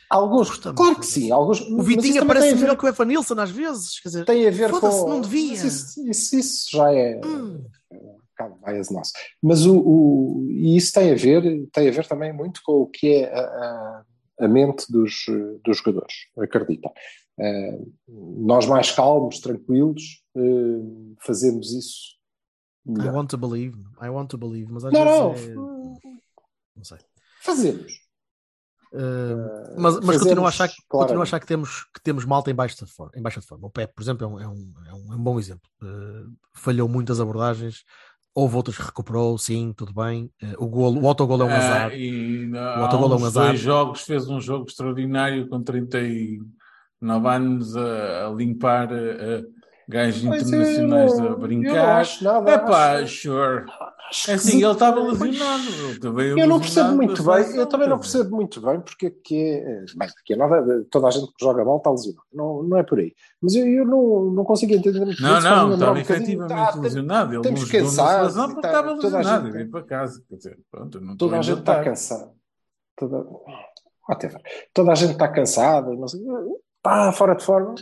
[0.09, 0.75] Alguns, Custa-me.
[0.75, 1.31] claro que sim.
[1.31, 3.99] Alguns, O Vitinha parece melhor que o Evanilson às vezes.
[3.99, 5.09] Quer dizer, Tem a ver Foda-se, com.
[5.09, 5.53] não devia.
[5.53, 7.19] Isso, isso, isso já é.
[7.25, 7.63] Hum.
[8.37, 9.11] Bocado bias nosso.
[9.41, 12.87] Mas o, o- e isso tem a ver, tem a ver também muito com o
[12.87, 14.03] que é a, a-
[14.41, 15.25] a mente dos,
[15.63, 16.91] dos jogadores, acredita.
[17.39, 22.17] Eh, nós mais calmos, tranquilos, eh, fazemos isso
[22.85, 23.15] I melhor.
[23.15, 26.97] want to believe, I want to believe, mas às Não, não, vezes é- não sei.
[27.41, 27.93] fazemos.
[28.93, 32.23] Uh, mas mas fazemos, continuo, a achar, que- continuo a achar que temos, que temos
[32.25, 33.11] malta em baixa de forma.
[33.15, 33.67] Em baixa de forma.
[33.67, 35.69] O Pep, por exemplo, é um, é um, é um, é um bom exemplo.
[35.83, 37.83] Uh, falhou muitas abordagens,
[38.39, 40.29] houve outras que recuperou, sim, tudo bem.
[40.43, 41.93] Uh, o, golo, o autogol é um Ah, azar.
[41.95, 43.47] e há autogol é um azar.
[43.47, 49.43] dois jogos fez um jogo extraordinário com 39 anos a, a limpar eh,
[49.89, 51.73] gajos Mas internacionais eu a Eu brincar.
[51.73, 52.51] não acho nada.
[52.51, 53.65] É pá, acho- sure.
[54.09, 55.99] Acho É assim, que- ele estava lesionado.
[56.01, 59.35] Também Eu não percebo muito bem, eu também não percebo muito bem porque é que
[59.37, 59.85] é.
[59.95, 62.83] Bem, porque é nada, toda a gente que joga mal está lesionado, não, não é
[62.83, 63.13] por aí.
[63.41, 67.29] Mas eu, eu não, não consigo entender muito Não, não, estava um efetivamente ah, lesionado.
[67.29, 69.71] Ele não temos jogou na cansados seleção e porque tá- estava lesionado gente- e veio
[69.71, 70.23] para casa.
[70.29, 72.31] Quer dizer, pronto, não Toda a gente está cansada.
[72.95, 73.25] Toda,
[74.09, 74.41] whatever.
[74.73, 76.19] toda a gente está cansada, não sei,
[76.77, 77.75] está fora de forma.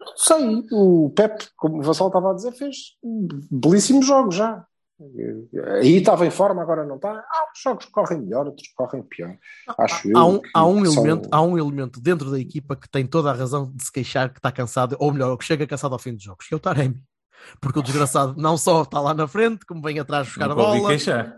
[0.00, 2.96] Não sei, o Pep, como o Vassal estava a dizer, fez
[3.50, 4.64] belíssimos jogos já.
[5.80, 7.10] Aí estava em forma, agora não está.
[7.10, 9.36] Há uns jogos que correm melhor, outros que correm pior.
[9.78, 10.16] Acho eu.
[10.16, 13.06] Há um, que- há, um são- elemento, há um elemento dentro da equipa que tem
[13.06, 15.98] toda a razão de se queixar que está cansado, ou melhor, que chega cansado ao
[15.98, 17.02] fim dos jogos, que é o Taremi.
[17.60, 20.64] Porque o desgraçado não só está lá na frente, como vem atrás buscar Nunca a
[20.64, 20.88] bola.
[20.88, 21.36] queixar.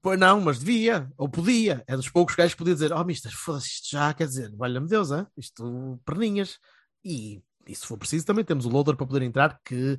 [0.00, 1.82] Pois não, mas devia, ou podia.
[1.88, 4.86] É dos poucos gajos que podia dizer: Oh, mister, foda-se isto já, quer dizer, valha-me
[4.86, 5.26] Deus, hein?
[5.36, 6.58] isto perninhas.
[7.04, 9.98] E, e se for preciso, também temos o loader para poder entrar, que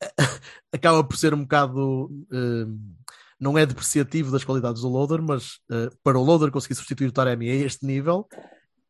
[0.72, 2.10] acaba por ser um bocado.
[2.32, 2.66] eh,
[3.38, 7.12] não é depreciativo das qualidades do loader, mas eh, para o loader conseguir substituir o
[7.12, 8.26] Taremi a este nível,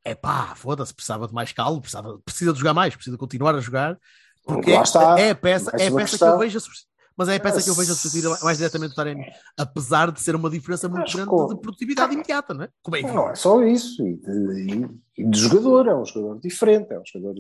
[0.05, 3.61] é pá, foda-se, precisava de mais calmo, precisava, precisa de jogar mais, precisa continuar a
[3.61, 3.99] jogar,
[4.45, 6.96] porque é, é a peça, é a uma peça que eu vejo a substituir.
[7.17, 9.25] Mas é a peça que eu vejo a substituir mais diretamente o Taremi,
[9.57, 12.69] apesar de ser uma diferença muito grande de produtividade imediata, não é?
[12.83, 14.07] Como é Não é só isso.
[14.07, 17.35] E de, e- de jogador, é um jogador diferente, é um jogador.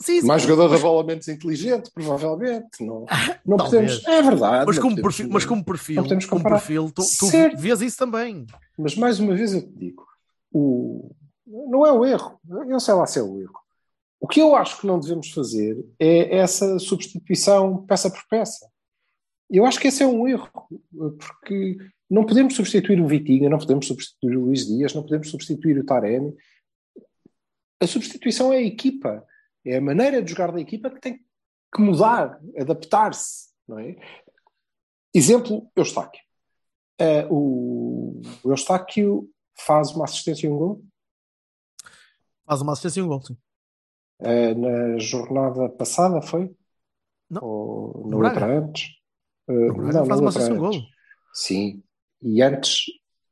[0.00, 2.84] Sim, sim, mais jogador da mas, bola menos inteligente, provavelmente.
[2.84, 3.06] Não,
[3.44, 3.98] não Talvez.
[3.98, 4.06] podemos.
[4.06, 4.66] É verdade.
[4.66, 7.26] mas como podemos- perfil, mas como perfil, como perfil tu, tu
[7.56, 8.46] vês isso também.
[8.78, 10.06] Mas mais uma vez eu te digo:
[10.52, 11.10] o,
[11.44, 12.38] não é o erro.
[12.68, 13.58] Eu sei lá se é o erro.
[14.20, 18.66] O que eu acho que não devemos fazer é essa substituição peça por peça.
[19.50, 20.50] Eu acho que esse é um erro,
[20.90, 25.78] porque não podemos substituir o Vitinha, não podemos substituir o Luís Dias, não podemos substituir
[25.78, 26.36] o Taremi.
[27.80, 29.26] A substituição é a equipa,
[29.64, 31.24] é a maneira de jogar da equipa que tem
[31.74, 33.96] que mudar, adaptar-se, não é?
[35.14, 36.20] Exemplo, Eustáquio.
[36.98, 37.98] Eh, o
[38.42, 40.84] o Eustáquio faz uma assistência e um gol.
[42.46, 43.36] Faz uma assistência e um gol, sim.
[44.20, 46.54] Eh, na jornada passada foi?
[47.30, 47.44] Não.
[47.44, 48.98] Ou No na outra antes?
[49.48, 50.78] O Braga não, faz uma assistência e um antes.
[50.80, 50.88] gol.
[51.32, 51.82] Sim.
[52.22, 52.80] E antes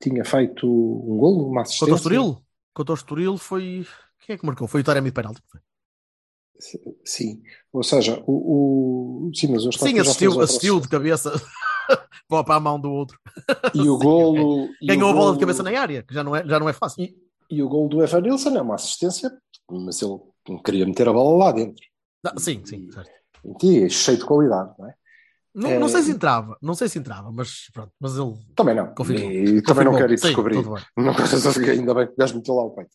[0.01, 1.87] tinha feito um gol, uma assistência.
[1.87, 2.43] Contra o Estoril?
[2.75, 3.87] Contra o Estoril foi...
[4.25, 4.67] Quem é que marcou?
[4.67, 5.41] Foi o Taremi de penalti.
[7.05, 7.43] Sim.
[7.73, 9.31] Ou seja, o, o...
[9.35, 11.33] sim, mas o Sim, assistiu, assistiu de cabeça
[12.29, 13.19] para a mão do outro.
[13.75, 14.71] E o golo.
[14.81, 16.69] e Ganhou a bola de golo- cabeça na área, que já não é, já não
[16.69, 17.05] é fácil.
[17.05, 17.17] E,
[17.51, 19.31] e o gol do Evanilson é uma assistência,
[19.71, 20.19] mas ele
[20.65, 21.85] queria meter a bola lá dentro.
[22.25, 23.11] Não, sim, sim, certo.
[23.63, 24.95] E é cheio de qualidade, não é?
[25.57, 28.95] Não, não sei se entrava, não sei se entrava, mas pronto, mas ele Também não.
[28.95, 29.31] Confirmou.
[29.31, 29.97] E também não confirmou.
[29.97, 30.63] quero ir Sim, descobrir.
[30.63, 30.85] bem.
[30.97, 32.91] Não quero ainda bem gajo meteu lá o peito.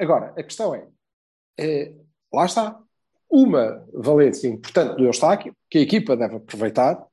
[0.00, 0.86] Agora, a questão é,
[1.58, 1.92] é,
[2.32, 2.78] lá está,
[3.30, 7.04] uma valência importante do Eustáquio, que a equipa deve aproveitar,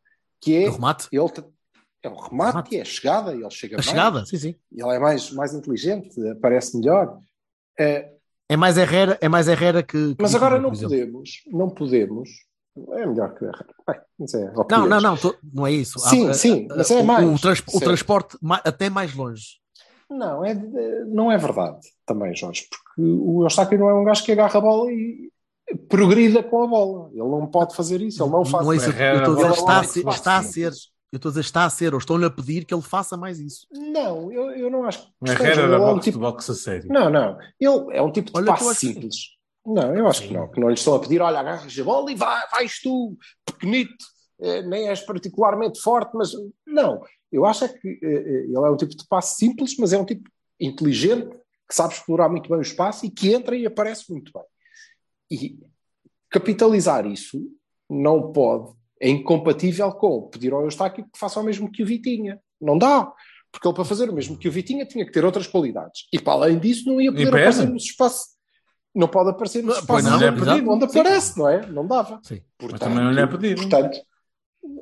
[0.41, 1.21] que é O remate, ele
[2.03, 2.77] é o remate, Remate.
[2.77, 4.55] é a chegada, ele chega a bem, chegada, sim, sim.
[4.71, 6.09] ele é mais, mais inteligente,
[6.41, 7.17] parece melhor.
[7.79, 8.11] É,
[8.49, 10.15] É mais Herrera, é mais Herrera que.
[10.15, 10.89] que mas agora não exemplo.
[10.95, 12.29] podemos, não podemos,
[12.75, 13.65] é melhor que Herrera.
[13.87, 15.99] Bem, mas é Não, não, não, tô- não é isso.
[15.99, 19.59] Sim, Há- sim, mas é o- mais, O, trans- o transporte ma- até mais longe.
[20.09, 20.53] Não, é,
[21.05, 24.61] não é verdade também, Jorge, porque o Eustáquio não é um gajo que agarra a
[24.61, 25.31] bola e
[25.89, 27.09] progrida com a bola.
[27.11, 28.89] Ele não pode fazer isso, ele não faz Não é isso.
[28.91, 30.71] Eu estou a dizer, está a ser, está a ser.
[31.11, 33.39] Eu estou a dizer, está a ser, ou estão-lhe a pedir que ele faça mais
[33.39, 33.67] isso.
[33.71, 35.29] Não, eu, eu não acho que.
[35.31, 36.17] Herrera era é um boxe tipo...
[36.17, 36.87] de boxe a sério.
[36.89, 37.37] Não, não.
[37.59, 39.15] Ele é um tipo de Olha passe simples.
[39.65, 40.33] Não, eu acho que Sim.
[40.33, 40.49] não.
[40.49, 44.05] Que não lhe estão a pedir, olha, agarras a bola e vai, vais tu, pequenito,
[44.41, 46.31] eh, nem és particularmente forte, mas
[46.65, 47.01] não.
[47.31, 49.97] Eu acho é que eh, eh, ele é um tipo de passe simples, mas é
[49.97, 51.35] um tipo inteligente,
[51.67, 54.43] que sabe explorar muito bem o espaço e que entra e aparece muito bem.
[55.31, 55.59] E
[56.29, 57.41] capitalizar isso
[57.89, 62.39] não pode, é incompatível com pedir ao Eustáquio que faça o mesmo que o Vitinha.
[62.59, 63.11] Não dá.
[63.51, 66.07] Porque ele, para fazer o mesmo que o Vitinha, tinha que ter outras qualidades.
[66.11, 68.32] E para além disso, não ia poder aparecer nos espaços.
[68.93, 70.71] Não pode aparecer nos Não, pois espaços não, onde, exato.
[70.71, 70.99] onde Sim.
[70.99, 71.65] aparece, não é?
[71.65, 72.19] Não dava.
[72.23, 72.41] Sim.
[72.61, 73.61] Mas também não lhe é pedido.
[73.61, 73.99] Portanto,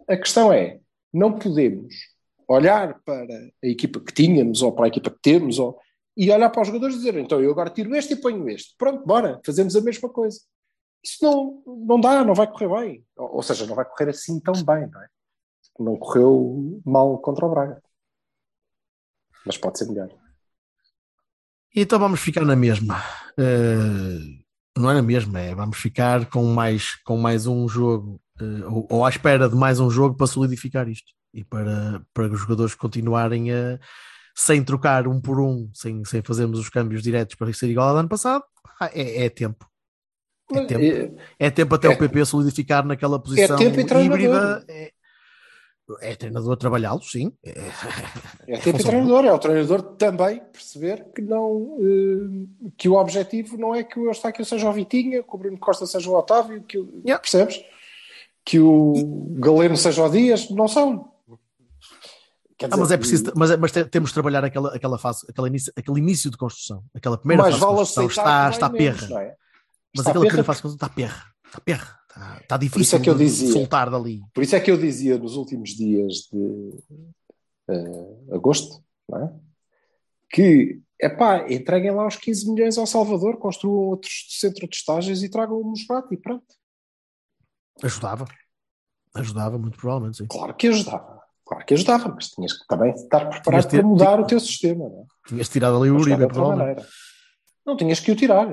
[0.07, 0.79] a questão é:
[1.13, 1.93] não podemos
[2.47, 3.25] olhar para
[3.63, 5.79] a equipa que tínhamos ou para a equipa que temos ou,
[6.17, 8.75] e olhar para os jogadores e dizer então eu agora tiro este e ponho este.
[8.77, 10.39] Pronto, bora, fazemos a mesma coisa.
[11.03, 13.05] Isso não, não dá, não vai correr bem.
[13.17, 15.07] Ou, ou seja, não vai correr assim tão bem, não é?
[15.79, 17.81] Não correu mal contra o Braga.
[19.45, 20.09] Mas pode ser melhor.
[21.75, 23.01] Então vamos ficar na mesma.
[23.37, 24.19] Eh,
[24.77, 28.87] não é na mesma, é vamos ficar com mais, com mais um jogo, eh, ou,
[28.89, 32.75] ou à espera de mais um jogo para solidificar isto e para, para os jogadores
[32.75, 33.79] continuarem a
[34.35, 37.97] sem trocar um por um, sem, sem fazermos os câmbios diretos para ser igual ao
[37.97, 38.43] ano passado,
[38.79, 39.65] ah, é, é tempo.
[40.53, 40.83] É tempo.
[40.83, 44.17] eh, É tempo até É- o PP solidificar naquela posição tempo e treinador.
[44.19, 44.65] híbrida.
[44.67, 44.91] É,
[46.01, 47.31] é treinador trabalhá-lo, sim.
[47.43, 47.51] É,
[48.47, 53.73] É e treinador, é o treinador também perceber que não eh, que o objetivo não
[53.75, 56.77] é que o Eustáquio seja o Vitinha, que o Bruno Costa seja o Otávio, que
[56.77, 57.19] o- Yeah.
[57.21, 57.61] percebes?
[58.45, 58.93] Que o
[59.39, 61.11] Galeno seja o Dias, não são.
[62.57, 64.97] Quer Ah, dizer, mas é preciso, mas, é- mas te- temos de trabalhar aquela, aquela
[64.99, 68.69] fase, aquele início, aquele início de construção, aquela primeira fase vale de construção está, está
[68.69, 69.23] menos, perra.
[69.23, 69.35] é?
[69.95, 72.59] Mas Está aquela perra primeira fase de construção está perra, está perra, está, está isso
[72.59, 73.51] difícil é que eu dizia.
[73.51, 74.21] soltar dali.
[74.33, 76.83] Por isso é que eu dizia nos últimos dias de
[77.69, 79.29] eh, agosto, é?
[80.29, 85.29] Que, epá, entreguem lá os 15 milhões ao Salvador, construam outros centro de estágios e
[85.29, 86.45] tragam o Musrati e pronto.
[87.83, 88.25] Ajudava,
[89.13, 90.27] ajudava muito provavelmente, sim.
[90.27, 91.21] Claro que ajudava.
[91.45, 94.87] Claro que ajudava, mas tinhas que também estar preparado Tinhas para mudar o teu sistema.
[94.87, 95.27] Não, é?
[95.27, 96.87] Tinhas tirado ali o Uribe, provavelmente.
[97.65, 98.47] não tinhas que o tirar,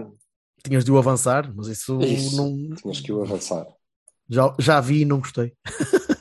[0.64, 2.36] Tinhas de o avançar, mas isso, Isso.
[2.36, 3.66] não tinhas que o avançar.
[4.28, 5.52] já, já vi e não gostei.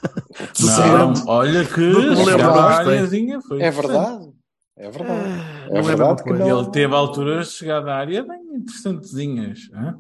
[0.60, 2.16] Não, olha que Não
[3.42, 4.32] foi É verdade.
[4.76, 5.12] É verdade.
[5.12, 6.44] Ah, É verdade mesma que coisa.
[6.46, 6.60] não.
[6.62, 9.60] Ele teve alturas de chegar à área bem interessantezinhas.
[9.74, 9.98] hã?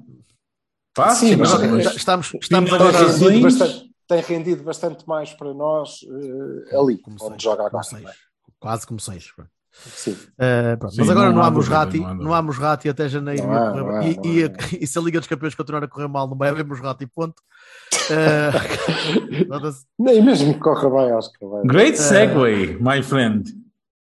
[0.95, 2.91] Fácil, Sim, Mas, mas- olha, estamos, estamos Tem agora.
[3.05, 7.57] das rendido, bastante, tem rendido bastante mais para nós eh, ali, Como onde seis, joga
[7.57, 7.83] como agora.
[7.83, 8.05] seis.
[8.05, 8.13] é?
[8.59, 9.31] Quase como seis.
[9.31, 9.51] pronto.
[9.85, 13.47] Uh, Sim, mas agora não há Musrati, não há Musrati até janeiro.
[13.47, 16.07] Não e há, e, não e e se a Liga dos Campeões continuar a correr
[16.07, 17.41] mal, não vai haver Musrati, ponto.
[18.09, 19.71] Uh.
[19.99, 21.63] Nem mesmo que corra bem, acho que vai.
[21.65, 23.51] Great segue, my friend.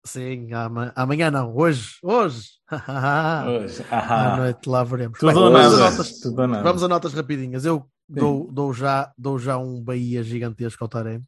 [0.04, 2.48] Sim, ama- amanhã não, hoje, hoje.
[2.72, 5.18] Hoje, À noite lá veremos.
[5.18, 6.20] Tudo Bem, vamos, a notas,
[6.62, 7.64] vamos a notas rapidinhas.
[7.64, 11.22] Eu dou, dou, já, dou já um Bahia gigantesco ao Taremi.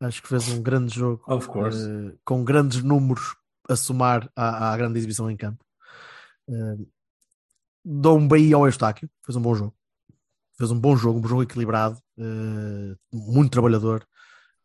[0.00, 1.22] Acho que fez um grande jogo.
[1.26, 1.86] Of course.
[1.86, 3.34] eh, com grandes números
[3.70, 5.64] a somar à, à grande exibição em campo.
[6.48, 6.76] Eh,
[7.84, 9.74] dou um Bahia ao Eustáquio, fez um bom jogo.
[10.58, 14.06] Fez um bom jogo, um jogo equilibrado, eh, muito trabalhador,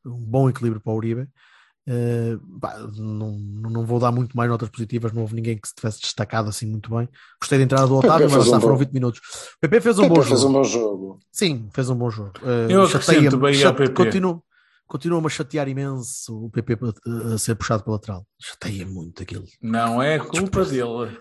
[0.05, 1.27] um bom equilíbrio para o Uribe.
[1.87, 5.75] Eh, pá, não, não vou dar muito mais notas positivas, não houve ninguém que se
[5.75, 7.07] tivesse destacado assim muito bem.
[7.39, 9.19] Gostei da entrada do Otávio, mas fez um já foram bom- 20 minutos.
[9.57, 10.49] O PP fez um Pepe bom fez jogo.
[10.49, 11.19] um bom jogo.
[11.31, 12.31] Sim, fez um bom jogo.
[12.41, 13.93] Uh, Eu acrescento Bahia ao PP.
[13.93, 14.41] Continua,
[14.87, 16.77] continua-me a chatear imenso o PP
[17.33, 18.25] a, ser puxado para lateral.
[18.41, 19.45] Chateia muito aquilo.
[19.61, 21.17] Não é culpa dele.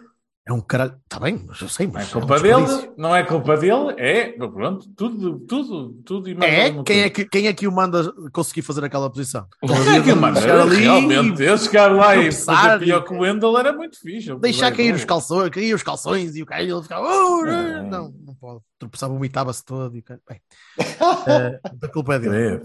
[0.47, 0.95] É um caralho.
[1.05, 2.13] Está bem, mas eu sei, Não é mas.
[2.13, 2.93] é um culpa dele.
[2.99, 3.95] Não é culpa dele.
[3.97, 6.83] É, pronto, tudo, tudo, tudo e mais É?
[6.83, 9.47] Quem é, que, quem é que o manda conseguir fazer aquela posição?
[9.63, 13.57] Não é que, Chegar ali realmente, eu chegar lá e fazer pior que o Wendel
[13.57, 14.35] era muito fixe.
[14.39, 17.01] Deixar cair os calções, cair os calções e o cara ele fica.
[17.01, 17.43] "Oh.
[17.89, 18.61] Não, não pode.
[18.85, 19.97] Tropeçava, vomitava-se todo.
[19.97, 20.03] E...
[20.03, 20.41] Bem,
[21.27, 22.61] eh, a culpa é dele.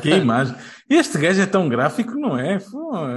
[0.00, 0.56] Que imagem.
[0.88, 2.56] Este gajo é tão gráfico, não é?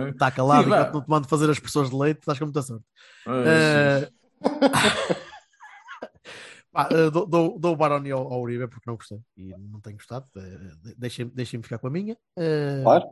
[0.09, 2.61] Está calado Sim, enquanto não te mando fazer as pessoas de leite, estás com muita
[2.61, 2.85] sorte.
[3.27, 4.09] Eh,
[6.91, 9.97] eh, dou, dou, dou o Baroni ao, ao Uribe porque não gostei e não tenho
[9.97, 10.25] gostado.
[10.97, 12.17] Deixem-me deixem ficar com a minha.
[12.83, 13.05] Claro.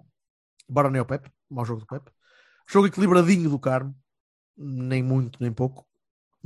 [0.70, 2.12] Baroni ao Pepe, mau jogo do Pepe.
[2.70, 3.96] Jogo equilibradinho do Carmo,
[4.58, 5.87] nem muito nem pouco.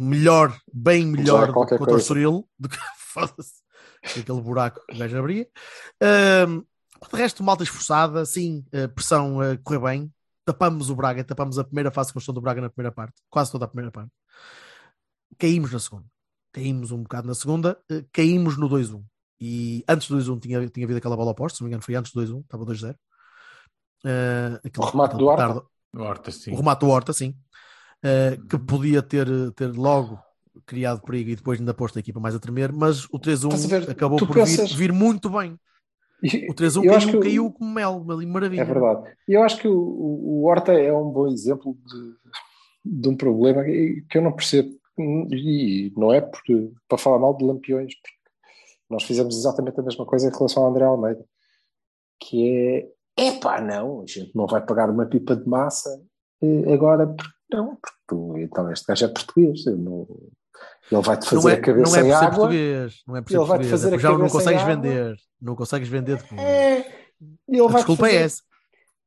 [0.04, 1.98] Melhor, bem melhor do que contra o.
[1.98, 3.62] Estoril, do que foda-se,
[4.04, 5.48] aquele buraco que o gajo abria.
[6.02, 6.62] Ahm,
[7.12, 10.14] de resto, malta esforçada, sim, a pressão a correr bem.
[10.44, 13.52] Tapamos o Braga, tapamos a primeira fase de construção do Braga na primeira parte, quase
[13.52, 14.12] toda a primeira parte.
[15.38, 16.06] Caímos na segunda,
[16.52, 19.04] caímos um bocado na segunda, eh, caímos no 2-1.
[19.40, 21.96] E antes do 2-1 tinha, tinha havido aquela bola oposta, se não me engano, foi
[21.96, 22.96] antes do 2-1, estava 2-0.
[24.04, 25.44] Eh, aquele- O remate do Horta?
[25.48, 26.52] petardo- Horta, sim.
[26.54, 27.36] o remate do Horta, sim.
[28.04, 30.20] Uh, que podia ter, ter logo
[30.66, 33.50] criado perigo e depois ainda posto a equipa mais a tremer, mas o Estás a
[33.50, 35.58] 3-1 ver, acabou por pensas- vir, vir muito bem.
[36.50, 38.62] O 3-1 eu acho caiu, que caiu como mel, ali, maravilha.
[38.62, 39.12] É verdade.
[39.28, 43.64] E eu acho que o, o, Horta é um bom exemplo de, de um problema
[43.64, 44.70] que eu não percebo.
[45.00, 46.40] E não é por,
[46.88, 48.18] para falar mal de Lampiões, porque
[48.90, 51.26] nós fizemos exatamente a mesma coisa em relação ao André Almeida,
[52.20, 52.88] que
[53.18, 55.90] é epá, não, a gente não vai pagar uma pipa de massa
[56.42, 60.08] eh, agora, porque não, porque tu- então este gajo é português, não-
[60.92, 62.30] ele vai-te fazer Não é, a cabeça não é em água.
[62.32, 64.76] português, não é por ser Ele português, fazer é já não consegues água.
[64.76, 66.42] vender, não consegues vender depois.
[66.42, 66.78] É,
[67.48, 68.42] ele a vai desculpa fazer, é essa.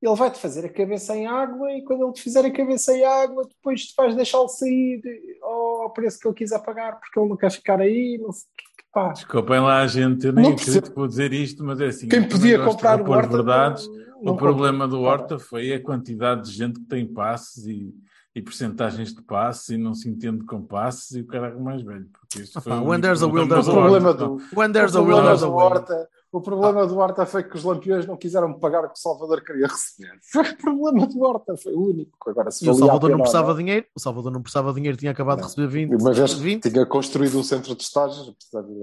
[0.02, 3.04] ele vai-te fazer a cabeça em água e quando ele te fizer a cabeça em
[3.04, 5.00] água, depois tu vais deixá-lo sair
[5.42, 8.56] ao preço que ele quiser pagar, porque ele não quer ficar aí, não sei o
[8.56, 9.08] que, pá.
[9.12, 12.08] Desculpem lá a gente, eu nem Não acredito que vou dizer isto, mas é assim.
[12.08, 13.86] Quem podia de comprar o Horta verdades.
[13.88, 15.10] não- O não problema do compra.
[15.10, 17.92] Horta foi a quantidade de gente que tem passes e,
[18.34, 21.82] e percentagens de passes e não se entende com passes e o cara é mais
[21.82, 22.08] velho.
[22.12, 24.24] Porque isso Ah foi pá, o there's a will, problema there's a problema Horta.
[24.26, 25.48] do, When there's o a will, problema there's a.
[25.48, 29.00] Horta, o problema do Horta foi que os lampiões não quiseram pagar o que o
[29.00, 30.18] Salvador queria receber.
[30.32, 32.28] Foi o problema do Horta, foi o único.
[32.28, 34.74] Agora, se E o Salvador não precisava não, de dinheiro, o Salvador não precisava de
[34.76, 35.48] dinheiro, tinha acabado de Não.
[35.48, 36.00] receber 20.
[36.02, 36.70] Uma vez 20.
[36.72, 38.34] tinha construído um centro de estágios, de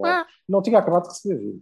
[0.05, 0.25] Ah.
[0.47, 1.61] não tinha acabado de receber 20.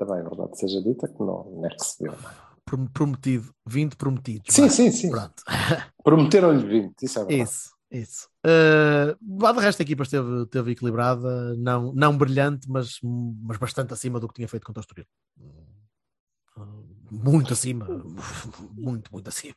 [0.00, 2.12] Também é verdade, seja dita que não, não é recebeu.
[2.12, 2.45] Prom-
[2.92, 4.54] Prometido, 20 prometidos.
[4.54, 4.68] Sim, vá.
[4.68, 5.10] sim, sim.
[5.10, 5.42] Pronto.
[6.02, 7.42] Prometeram-lhe 20, isso é verdade.
[7.50, 8.28] Isso, isso.
[8.44, 14.18] Uh, de resto a equipa esteve, esteve equilibrada, não, não brilhante, mas, mas bastante acima
[14.18, 15.06] do que tinha feito contra o Estoril.
[16.56, 17.86] Uh, Muito acima,
[18.72, 19.54] muito, muito acima.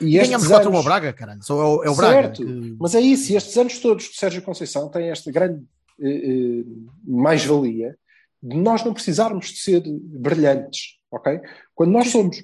[0.00, 1.42] E Ganhamos estes 4 anos- ao Braga, caralho.
[1.42, 2.14] Só é o, é o Braga.
[2.34, 5.62] Certo, que- mas é isso, e estes anos todos que Sérgio Conceição tem esta grande
[6.00, 6.64] eh, eh,
[7.04, 7.96] mais-valia
[8.42, 11.40] de nós não precisarmos de ser brilhantes, ok?
[11.74, 12.42] Quando nós somos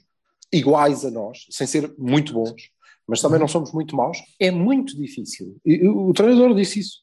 [0.53, 2.55] iguais a nós, sem ser muito bons,
[3.07, 5.57] mas também não somos muito maus, é muito difícil.
[5.65, 6.99] E o, o treinador disse isso.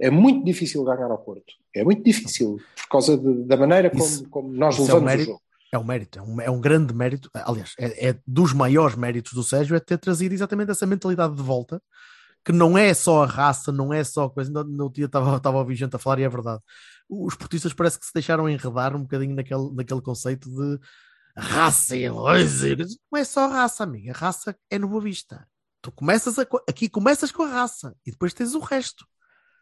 [0.00, 1.52] É muito difícil ganhar ao Porto.
[1.72, 5.02] É muito difícil, por causa de- da maneira como, Isso- como nós é um levamos
[5.02, 5.26] o mérito.
[5.30, 5.40] jogo.
[5.72, 7.30] É um mérito, é um, é um grande mérito.
[7.32, 11.42] Aliás, é, é dos maiores méritos do Sérgio é ter trazido exatamente essa mentalidade de
[11.42, 11.80] volta,
[12.44, 14.50] que não é só a raça, não é só a coisa.
[14.52, 16.60] No, no dia estava, estava a ouvir gente a falar e é verdade.
[17.08, 20.78] Os portistas parece que se deixaram enredar um bocadinho naquele, naquele conceito de
[21.36, 22.76] raça e coisa.
[23.10, 24.12] Não é só raça, amiga.
[24.12, 25.46] A raça é no Boa Vista.
[25.82, 29.06] Tu começas a, aqui começas com a raça e depois tens o resto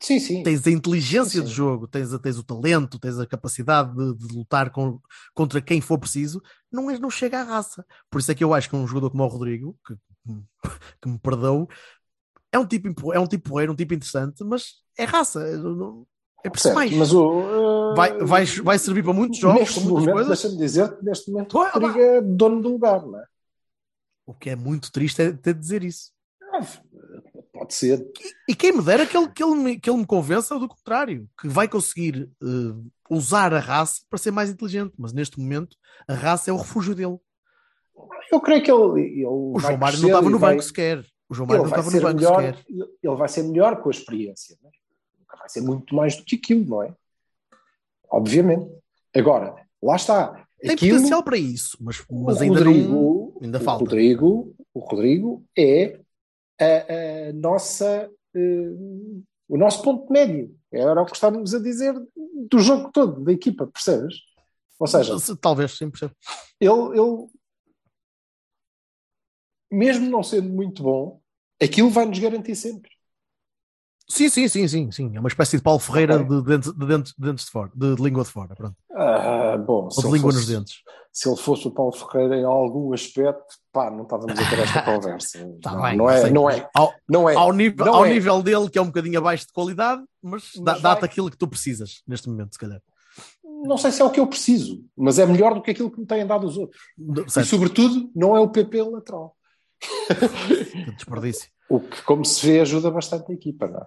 [0.00, 0.42] Sim, sim.
[0.42, 1.54] tens a inteligência Sim, de sim.
[1.54, 5.00] jogo, tens, tens o talento, tens a capacidade de, de lutar com-
[5.34, 7.84] contra quem for preciso, não, é, não chega à raça.
[8.10, 9.94] Por isso é que eu acho que um jogador como o Rodrigo, que,
[11.00, 11.68] que me perdoou,
[12.52, 15.42] é um tipo é um tipo porreiro, um tipo interessante, mas é raça.
[15.46, 16.06] É, não-
[16.44, 16.92] é preciso mais.
[16.92, 17.40] mas o,
[17.92, 21.58] eh, Vai, vai, vai servir para muitos jogos, neste momento, deixa-me dizer que neste momento
[21.58, 23.24] Ué, o Rodrigo é dono do lugar, não é?
[24.24, 26.10] O que é muito triste é ter de dizer isso.
[27.52, 28.06] Pode ser.
[28.48, 31.28] E quem me dera que ele, que ele, me, que ele me convença do contrário,
[31.40, 32.74] que vai conseguir eh,
[33.10, 35.76] usar a raça para ser mais inteligente, mas neste momento
[36.08, 37.18] a raça é o refúgio dele.
[38.30, 39.00] Eu creio que ele.
[39.02, 41.04] ele O João Mário não estava e no vai- banco sequer.
[41.28, 42.36] O João Mário não estava no banco melhor.
[42.54, 42.64] sequer.
[43.02, 44.56] Ele vai ser melhor com a experiência.
[44.62, 44.70] Né?
[45.38, 46.94] Vai ser muito mais do que aquilo, não é?
[48.10, 48.70] Obviamente.
[49.14, 50.46] Agora, lá está.
[50.60, 53.38] Tem Aquilo- potencial para isso, mas, o mas ainda Rodrigo, não.
[53.42, 53.84] Ainda o falta.
[53.84, 56.00] Rodrigo, o Rodrigo é
[56.60, 58.70] a, a nossa, eh,
[59.48, 60.56] o nosso ponto médio.
[60.70, 61.94] Era o que estávamos a dizer
[62.48, 64.14] do jogo todo, da equipa, percebes?
[64.78, 66.14] Ou seja, Se- Talvez, sim, percebo.
[66.60, 66.70] ele,
[67.00, 67.26] ele,
[69.70, 71.20] mesmo não sendo muito bom,
[71.60, 72.90] aquilo vai nos garantir sempre.
[74.12, 75.16] Sim, sim, sim, sim, sim.
[75.16, 76.28] É uma espécie de Paulo Ferreira Ok.
[76.28, 78.54] de, dentes, de, dentes, de dentes de fora, de língua de fora.
[78.54, 78.76] Pronto.
[78.94, 80.74] Ah, bom, Ou de língua nos fosse, dentes?
[81.10, 84.82] se ele fosse o Paulo Ferreira em algum aspecto, pá, não estávamos a ter esta
[84.84, 85.38] conversa.
[85.62, 87.34] Tá não, bem, não, é, não é, Ao, não é.
[87.34, 88.10] ao nível, não ao é.
[88.10, 91.48] nível dele, que é um bocadinho abaixo de qualidade, mas, Mas dá-te aquilo que tu
[91.48, 92.82] precisas neste momento, se calhar.
[93.64, 95.98] Não sei se é o que eu preciso, mas é melhor do que aquilo que
[96.00, 96.78] me têm dado os outros.
[96.98, 99.34] E, Certo, sobretudo, não é o PP lateral.
[99.80, 101.48] que desperdício.
[101.70, 103.86] O que, como se vê, ajuda bastante a equipa, não é?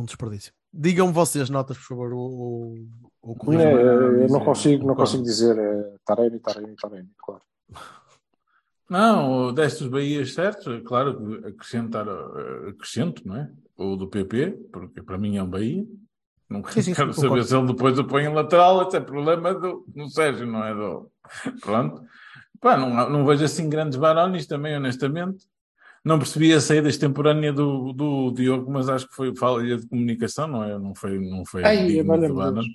[0.00, 0.52] Um desperdício.
[0.72, 2.74] Digam-me vocês notas, por favor, o, o,
[3.22, 3.66] o Não, corrigam.
[3.78, 7.42] é, eu não consigo, não consigo dizer é, Taremi, Taremi, Taremi, claro.
[8.88, 13.50] Não, o deste dos Bahias certos, é claro que acrescentar, eh, acrescento, não é?
[13.76, 15.84] O do PP, porque para mim é um Bahia.
[16.48, 17.44] Não Sim, sim, quero sim, saber concordo.
[17.48, 20.74] se ele depois o põe em lateral, esse é problema do, do Sérgio, não é
[20.74, 21.08] do.
[21.60, 22.02] Pronto.
[22.60, 25.46] Pá, não, não vejo assim grandes barones também, honestamente.
[26.04, 30.46] Não percebi a saída extemporânea do, do Diogo, mas acho que foi falha de comunicação,
[30.46, 30.78] não é?
[30.78, 32.54] Não foi, não foi Ai, digno Barone.
[32.54, 32.66] Deus.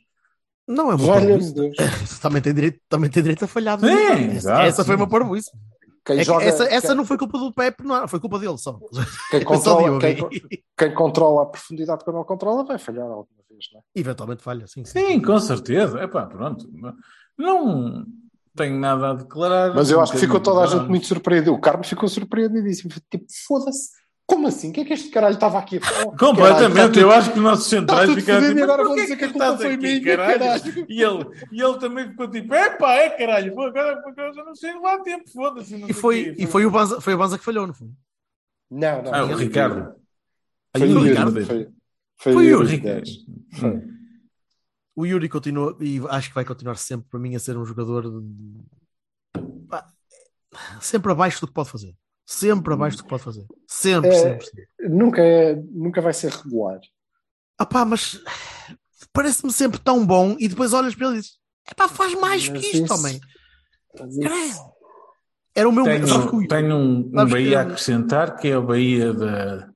[0.68, 1.16] Não, é uma.
[2.22, 3.80] Também tem direito, também tem direito a falhar.
[3.80, 5.02] Sim, essa, exato, essa foi sim.
[5.02, 5.52] uma parvoíce.
[6.04, 8.58] Quem, É joga, essa essa quem, não foi culpa do Pepe, não, foi culpa dele
[8.60, 8.80] só.
[9.32, 10.30] quem Só controla, Diogo.
[10.30, 10.42] quem,
[10.78, 13.84] quem controla a profundidade quando não controla vai falhar alguma vez, não é?
[13.96, 14.86] Eventualmente falha, sim.
[14.86, 16.00] Sim, com certeza.
[16.00, 16.68] É pá, pronto.
[17.38, 18.06] Não
[18.56, 19.74] tenho nada a declarar.
[19.74, 21.54] Mas eu acho que ficou toda a gente muito surpreendido.
[21.54, 22.92] O Carmo ficou surpreendidíssimo.
[23.10, 23.90] Tipo, foda-se.
[24.28, 24.72] Como assim?
[24.72, 26.18] O que é que este caralho estava aqui a falar?
[26.18, 29.18] Completamente, Caralho, eu acho que os nossos centrais ficaram tipo, e agora "Mas vão dizer
[29.18, 30.86] que a culpa estás foi aqui, minha, caralho?" caralho.
[30.90, 34.44] E ele, e ele também ficou tipo, é pá, é caralho, pô, agora, agora já
[34.44, 35.76] não chego lá a tempo, foda-se.
[35.76, 37.88] E sei foi, e foi, o Banza, foi o Banza que falhou, não foi?
[38.72, 39.14] Não, não.
[39.14, 39.96] Ah, o foi Ricardo.
[40.76, 41.00] Foi o.
[41.02, 41.46] Ricardo.
[41.46, 41.68] Foi,
[42.18, 42.64] foi, Foi o.
[42.64, 43.10] Ricardo.
[44.96, 48.04] O Yuri continua, e acho que vai continuar sempre para mim a ser um jogador
[48.10, 48.64] de-
[49.70, 49.86] pá,
[50.80, 51.94] sempre abaixo do que pode fazer.
[52.26, 53.46] Sempre abaixo do que pode fazer.
[53.68, 54.14] Sempre, É.
[54.14, 54.68] sempre, sempre.
[54.90, 56.80] Nunca, é, nunca vai ser regular.
[57.58, 58.20] Ah pá, mas
[59.14, 61.38] parece-me sempre tão bom e depois olhas para ele e dizes,
[61.70, 63.20] epá, faz mais Mas que isto, isso- homem.
[65.54, 65.84] Era o meu...
[65.86, 69.70] Tenho, tenho um, um sabes que Bahia a acrescentar, que é o Bahia da,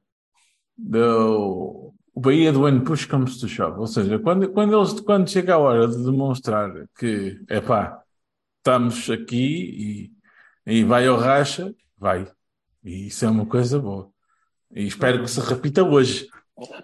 [0.78, 1.79] do,
[2.20, 3.80] o Bahia do When Push Comes to Shove.
[3.80, 8.02] Ou seja, quando, quando, eles, quando chega a hora de demonstrar que, é pá,
[8.58, 10.12] estamos aqui
[10.68, 12.30] e, e vai ao racha, vai.
[12.84, 14.10] E isso é uma coisa boa.
[14.76, 16.28] E espero que se repita hoje.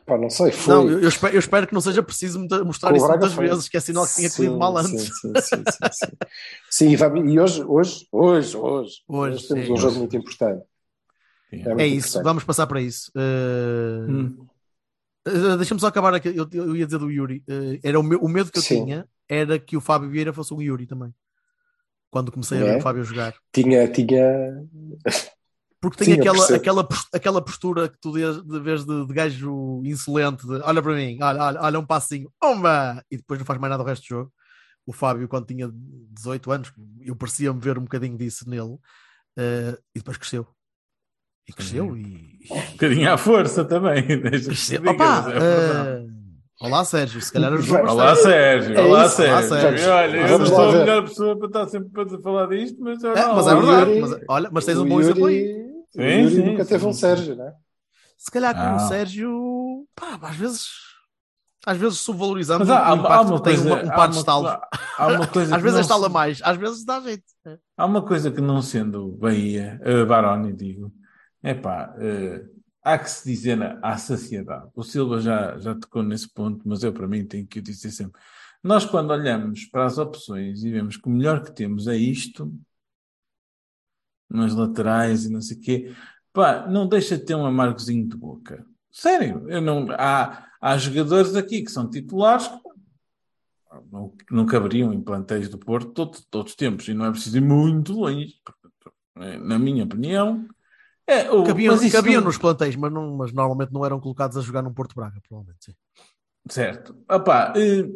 [0.06, 0.74] Pá, não sei, foi.
[0.74, 3.34] Não, eu, eu espero, eu espero que não seja preciso mostrar Com o isso muitas
[3.34, 3.48] foi.
[3.50, 5.10] vezes, que é sinal que tinha Sim, corrido mal sim, antes.
[5.20, 6.12] Sim, sim, sim, sim.
[6.70, 10.00] Sim, e e hoje, hoje, hoje, hoje, Hoje, temos sim, um jogo hoje.
[10.00, 10.64] muito importante.
[11.52, 12.24] Muito É isso, importante.
[12.24, 13.12] vamos passar para isso.
[13.16, 14.48] Uh, Hum.
[15.28, 16.30] Uh, Deixa-me só acabar aqui.
[16.30, 17.44] Eu, eu ia dizer do Yuri.
[17.50, 18.86] Uh, era o, meu- o medo que eu Sim.
[18.86, 21.14] tinha era que o Fábio Vieira fosse um Yuri também.
[22.12, 22.66] Quando comecei a É?
[22.74, 23.34] ver o Fábio jogar.
[23.52, 24.64] Tinha, tinha.
[25.82, 29.82] Porque tem Sim, aquela, aquela, aquela postura que tu de, de vez de, de gajo
[29.86, 33.04] insolente, de olha para mim, olha, olha, olha um passinho, uma!
[33.12, 34.34] E depois não faz mais nada o resto do jogo.
[34.86, 40.00] O Fábio, quando tinha 18 anos, eu parecia-me ver um bocadinho disso nele, uh, e
[40.00, 40.48] depois cresceu.
[41.48, 42.36] E cresceu e.
[42.52, 44.04] Um bocadinho à força também.
[44.94, 46.08] Opa, é uh,
[46.62, 48.02] olá Sérgio, se calhar ajudou Vai- bastante.
[48.02, 48.74] Olá, Sérgio.
[48.76, 49.10] É Olá.
[49.10, 49.34] Sérgio.
[49.34, 49.92] Olá, Sérgio.
[49.92, 53.04] Olha, eu não Vamos sou a melhor pessoa para estar sempre para falar disto, mas,
[53.04, 55.66] É, não, mas é verdade, Yuri- mas, olha, mas tens um bom exemplo aí.
[55.92, 57.00] Sim, Yuri sim, nunca teve sim, um sim.
[57.00, 57.52] Sérgio, né?
[58.18, 58.76] Se calhar com Ah.
[58.76, 60.68] o Sérgio, pá, às vezes,
[61.66, 63.76] às vezes subvalorizamos Mas há, o impacto há uma que tem coisa.
[63.76, 64.52] um, um par de estalos.
[64.98, 67.24] Há uma coisa Às vezes estala se- mais, às vezes dá jeito.
[67.78, 70.92] Há uma coisa que não sendo Bahia, uh, Baroni, digo,
[71.46, 74.68] é pá, uh, há que se dizer à saciedade.
[74.74, 77.92] O Silva já, já tocou nesse ponto, mas eu para mim tenho que o dizer
[77.92, 78.20] sempre.
[78.64, 82.52] Nós, quando olhamos para as opções e vemos que o melhor que temos é isto,
[84.28, 85.96] nas laterais e não sei o quê,
[86.34, 88.66] pá, não deixa de ter um amargozinho de boca.
[88.92, 92.58] Sério, eu não, há, há jogadores aqui que são titulares que
[93.92, 97.38] não, não caberiam em plantéis do Porto todo- todos os tempos, e não é preciso
[97.38, 98.34] ir muito longe.
[99.18, 100.48] Eh, Na minha opinião,
[101.08, 104.42] é, o, Cabiam, cabiam não- nos plantéis, mas, não, mas normalmente não eram colocados a
[104.42, 105.66] jogar num Porto Braga, provavelmente.
[105.66, 105.76] Sim.
[106.50, 106.96] Certo.
[107.10, 107.88] Opá, eh,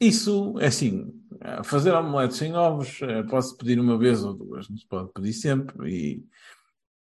[0.00, 4.68] isso é assim, eh, fazer omelete sem ovos, eh, posso pedir uma vez ou duas,
[4.68, 5.90] não se pode pedir sempre.
[5.90, 6.24] E,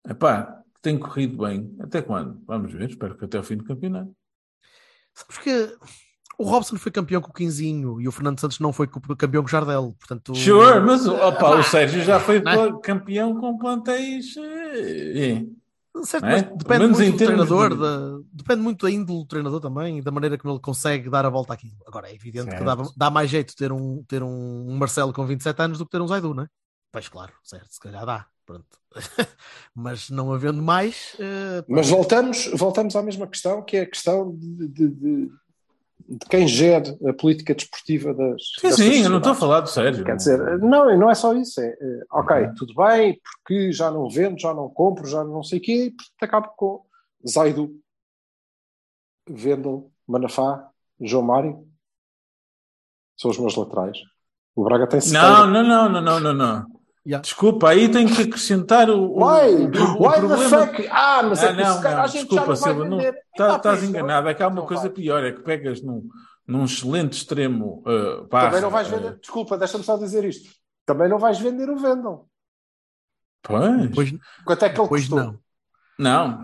[0.07, 1.76] epá, tem corrido bem.
[1.80, 2.43] Até quando?
[2.45, 4.16] Vamos ver, espero que até ao fim do campeonato.
[5.14, 5.78] Sabes que
[6.42, 9.48] o Robson foi campeão com o Quinzinho e o Fernando Santos não foi campeão com
[9.48, 9.96] o Jardel.
[10.00, 12.80] Portanto, Sure, mas opá, Epá, o Sérgio já foi não é?
[12.82, 14.36] campeão com plantéis.
[14.38, 15.46] eh, eh.
[16.04, 16.42] Certo, é?
[16.44, 20.02] depende menos muito do treinador, de- da- depende muito da índole do treinador também e
[20.02, 21.74] da maneira como ele consegue dar a volta àquilo.
[21.86, 22.94] Agora, é evidente que dá, Certo.
[22.96, 26.08] dá mais jeito ter um, ter um Marcelo com 27 anos do que ter um
[26.08, 26.48] Zaidu, não é?
[26.94, 28.66] Pois claro, certo, se calhar dá, pronto.
[29.76, 34.34] Mas não havendo mais, eh, Mas voltamos, voltamos à mesma questão, que é a questão
[34.36, 35.30] de, de-
[36.08, 38.41] de- quem gere a política desportiva das.
[38.60, 40.04] Sim, destas sim, eu não estou a falar do Sérgio.
[40.06, 41.60] Quer dizer, não, não é só isso.
[41.62, 42.56] É, é, ok, Uhum.
[42.56, 46.26] tudo bem, porque já não vendo, já não compro, já não sei o quê, e
[46.26, 46.84] acabo com
[47.28, 47.72] Zaidu,
[49.30, 51.68] Vendel, Manafá, João Mário.
[53.18, 53.97] São os meus laterais.
[54.56, 56.80] O Braga tem Não, não, não, não, não, não, não.
[57.06, 57.22] Yeah.
[57.24, 59.56] Desculpa, aí tenho que acrescentar o, o, Why?
[59.56, 60.68] o, o Why the problema.
[60.68, 60.88] fuck?
[60.91, 62.99] Ah, mas é Ah, que não, esse cara, não, a gente desculpa, já não vai
[63.02, 64.30] Silva, tá- estás enganado.
[64.30, 64.91] É que há uma não coisa vai.
[64.91, 66.08] pior, é que pegas num,
[66.47, 67.82] num excelente extremo.
[67.88, 69.20] Uh, barra, Também não vais uh, vender.
[69.20, 70.54] Desculpa, deixa-me só dizer isto.
[70.86, 72.30] Também não vais vender o Vendel.
[73.41, 74.14] pois, Depois,
[74.45, 75.20] Quanto é que ele custou?
[75.20, 75.39] não.
[75.97, 76.43] não.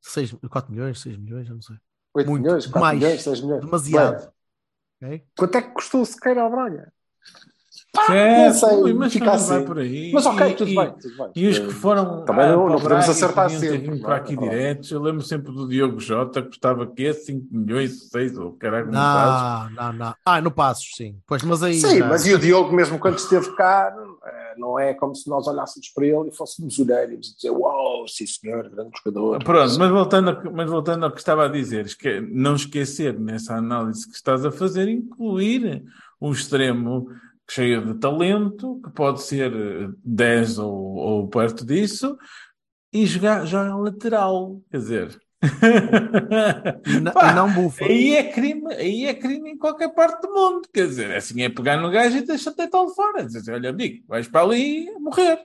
[0.00, 1.76] 6, 4 milhões, 6 milhões, não sei.
[2.14, 2.42] 8 Muito.
[2.44, 2.98] milhões, 4 Mais.
[2.98, 3.64] milhões, 6 milhões.
[3.64, 4.32] Demasiado.
[5.00, 5.26] Bem, Ok?
[5.36, 6.92] quanto é que custou o Sequeira ao Braga?
[8.10, 9.64] É, não sei, mas fica assim.
[9.64, 10.10] por aí.
[10.12, 11.30] Mas ok, E- tudo e- bem, tudo bem.
[11.36, 14.14] E os que foram Também não- para não podemos Braga acertar sempre, vindo não para
[14.14, 14.18] é?
[14.18, 14.56] aqui É verdade.
[14.58, 14.90] diretos.
[14.90, 18.92] Eu lembro sempre do Diogo Jota, que custava que 5 milhões, 6 ou caralho, não.
[18.92, 20.14] Não, não, não.
[20.24, 21.16] Ah, no Passos, sim.
[21.26, 21.74] Pois, mas aí.
[21.74, 25.28] Sim, já- mas e o Diogo, mesmo quando esteve cá, eh, não é como se
[25.28, 29.42] nós olhássemos para ele e fôssemos unânimes e dizer: Uau, sim senhor, grande jogador.
[29.44, 33.18] Pronto, mas voltando, ao que- mas voltando ao que estava a dizer, esque- não esquecer
[33.18, 35.82] nessa análise que estás a fazer, incluir
[36.20, 37.08] um extremo
[37.50, 42.16] cheio de talento, que pode ser eh, 10 ou, ou perto disso,
[42.92, 44.62] e jogar, jogar lateral.
[44.70, 45.20] Quer dizer.
[47.02, 47.84] Na- Pá, não bufa.
[47.84, 50.68] Aí é crime, aí é crime em qualquer parte do mundo.
[50.72, 53.24] Quer dizer, assim é pegar no gajo e deixa-te deitá-lo fora.
[53.24, 55.38] Dizer, olha, amigo, vais para ali morrer.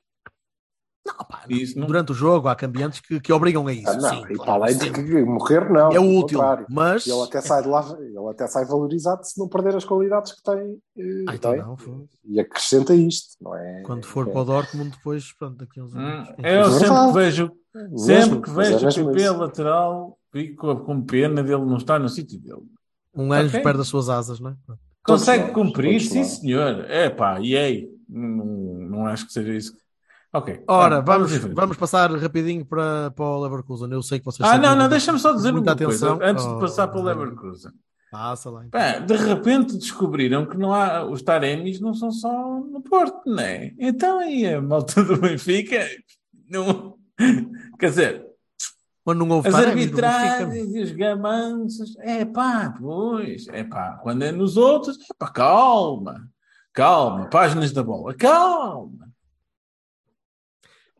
[1.06, 1.58] Não, pá, não.
[1.58, 3.88] Isso não- Durante o jogo há cambiantes que, que obrigam a isso.
[3.90, 5.26] Ah, não, sim, e claro, para além de sim.
[5.26, 5.92] morrer, não.
[5.94, 6.68] É útil, contrário.
[6.70, 7.06] mas.
[7.08, 10.44] Ele até sai de lá, ele até sai valorizado se não perder as qualidades que
[10.44, 10.82] tem.
[10.98, 11.62] eh, Ah, então tem.
[11.62, 12.08] não, foi.
[12.26, 13.82] E acrescenta isto, não é?
[13.84, 16.28] Quando for é, para o Dortmund, depois, pronto, daqui a uns Hum, anos.
[16.36, 16.74] quem eu sabe?
[16.74, 17.08] sempre verdade.
[17.08, 19.38] que vejo, mesmo, sempre que é vejo o mesmo PP isso.
[19.38, 22.62] lateral, fico com pena dele não estar no sítio dele.
[23.14, 24.56] Um anjo perde as suas asas, não é?
[25.04, 26.86] Todos Consegue nós, cumprir, todos sim senhor.
[26.90, 27.90] É pá, e aí?
[28.08, 29.74] Não, não acho que seja isso.
[30.34, 30.64] Ok.
[30.68, 31.54] Ora, tá, vamos, frente.
[31.54, 33.92] vamos passar rapidinho para, para o Leverkusen.
[33.92, 36.30] Eu sei que vocês Ah, não, não, deixa-me só dizer muita uma coisa atenção.
[36.30, 37.04] antes de Oh, passar para o.
[37.04, 37.72] Leverkusen.
[38.10, 38.66] Passa lá.
[38.66, 38.80] então.
[38.80, 42.30] Pá, de repente descobriram que não há, os Taremis não são só
[42.60, 43.74] no Porto, não é?
[43.80, 45.86] Então aí a malta do Benfica,
[46.50, 46.96] não,
[47.80, 48.26] quer dizer,
[49.06, 54.32] Mas não houve as arbitragens e os gamanços, é pá, pois, é pá, quando é
[54.34, 56.28] nos outros, é pá, calma,
[56.74, 59.10] calma, páginas da bola, calma.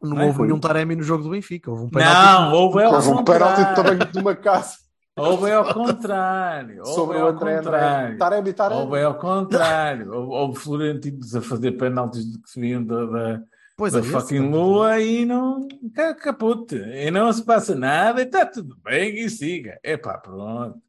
[0.02, 0.48] Não houve foi.
[0.48, 1.70] nenhum Taremi no jogo do Benfica.
[1.72, 2.42] Houve um penalti.
[2.42, 4.76] Não, houve ao Houve um penalti do tamanho de uma casa
[5.16, 6.80] Houve ao contrário.
[6.80, 7.64] Houve sobre o ao André André.
[7.64, 8.18] contrário.
[8.18, 8.82] Taremi, Taremi.
[8.82, 10.14] Houve ao contrário.
[10.14, 13.42] Houve, houve Florentinos a fazer penaltis que se vinham da, da,
[13.78, 15.68] Pois da é, fucking lua e não.
[15.94, 16.76] ca- Capute.
[16.76, 19.78] E não se passa nada e está tudo bem e siga.
[19.84, 20.80] Epá, pronto.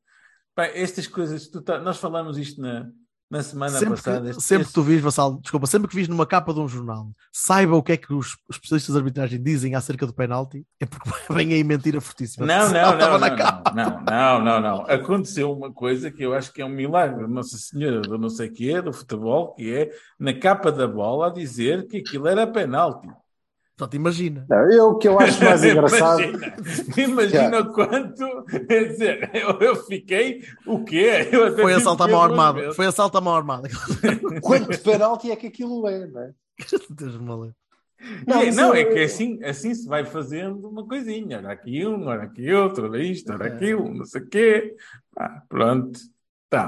[0.54, 2.86] Pá, estas coisas, tu tá- nós falamos isto na,
[3.32, 4.34] na semana Sempre, passada.
[4.34, 6.68] que, sempre que este- tu vis, Vassal, desculpa, sempre que vis numa capa de um
[6.68, 10.84] jornal, saiba o que é que os especialistas de arbitragem dizem acerca do penalti, é
[10.84, 12.44] porque vem aí mentira fortíssima.
[12.44, 14.80] Não, não, não, não, não, não, não.
[14.82, 18.50] Aconteceu uma coisa que eu acho que é um milagre, Nossa Senhora do não sei
[18.50, 23.08] quê, do futebol, que é na capa da bola a dizer que aquilo era penalti.
[23.76, 24.46] Portanto, imagina.
[24.48, 26.20] Não, eu, o que eu acho mais engraçado.
[26.22, 26.54] Imagina,
[26.98, 28.44] imagina o quanto.
[28.68, 30.42] Quer dizer, eu, eu fiquei.
[30.66, 31.28] O quê?
[31.32, 32.72] Eu até Foi assalto à que mão armada.
[32.74, 33.68] Foi assalto à mão armada.
[34.42, 36.32] Quanto penalti é que aquilo é, não é?
[38.26, 41.38] Não, Não, é, eu- é que assim, assim se vai fazendo uma coisinha.
[41.38, 43.52] Ora aqui um, ora aqui outro, ora isto, ora É.
[43.52, 44.74] aquilo, não sei o quê.
[45.16, 46.00] Ah, pronto.
[46.50, 46.66] Tá.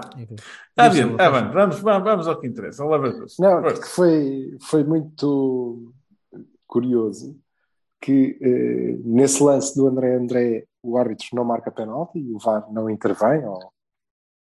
[0.74, 1.50] Tá Isso, bem, tá bem.
[1.52, 2.84] Vamos, vamos, vamos ao que interessa.
[2.84, 5.92] Não, porque foi, foi muito
[6.74, 7.38] curioso
[8.00, 12.70] que eh, nesse lance do André André o árbitro não marca penalti e o VAR
[12.70, 13.72] não intervém, ou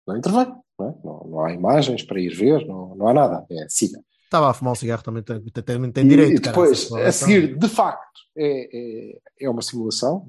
[0.09, 0.47] não intervém,
[0.79, 0.95] não, é?
[1.05, 4.01] não, não há imagens para ir ver, não, não há nada, é siga.
[4.25, 6.37] Estava a fumar um cigarro também, tem, tem, tem, E- direito.
[6.39, 10.27] e depois, cara, a seguir, de facto, é, é, é uma simulação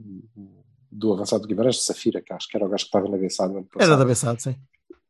[0.91, 3.17] do avançado de Guimarães de Safira, que acho que era o gajo que estava na
[3.17, 3.71] passado.
[3.79, 4.55] Era da Bessade, sim.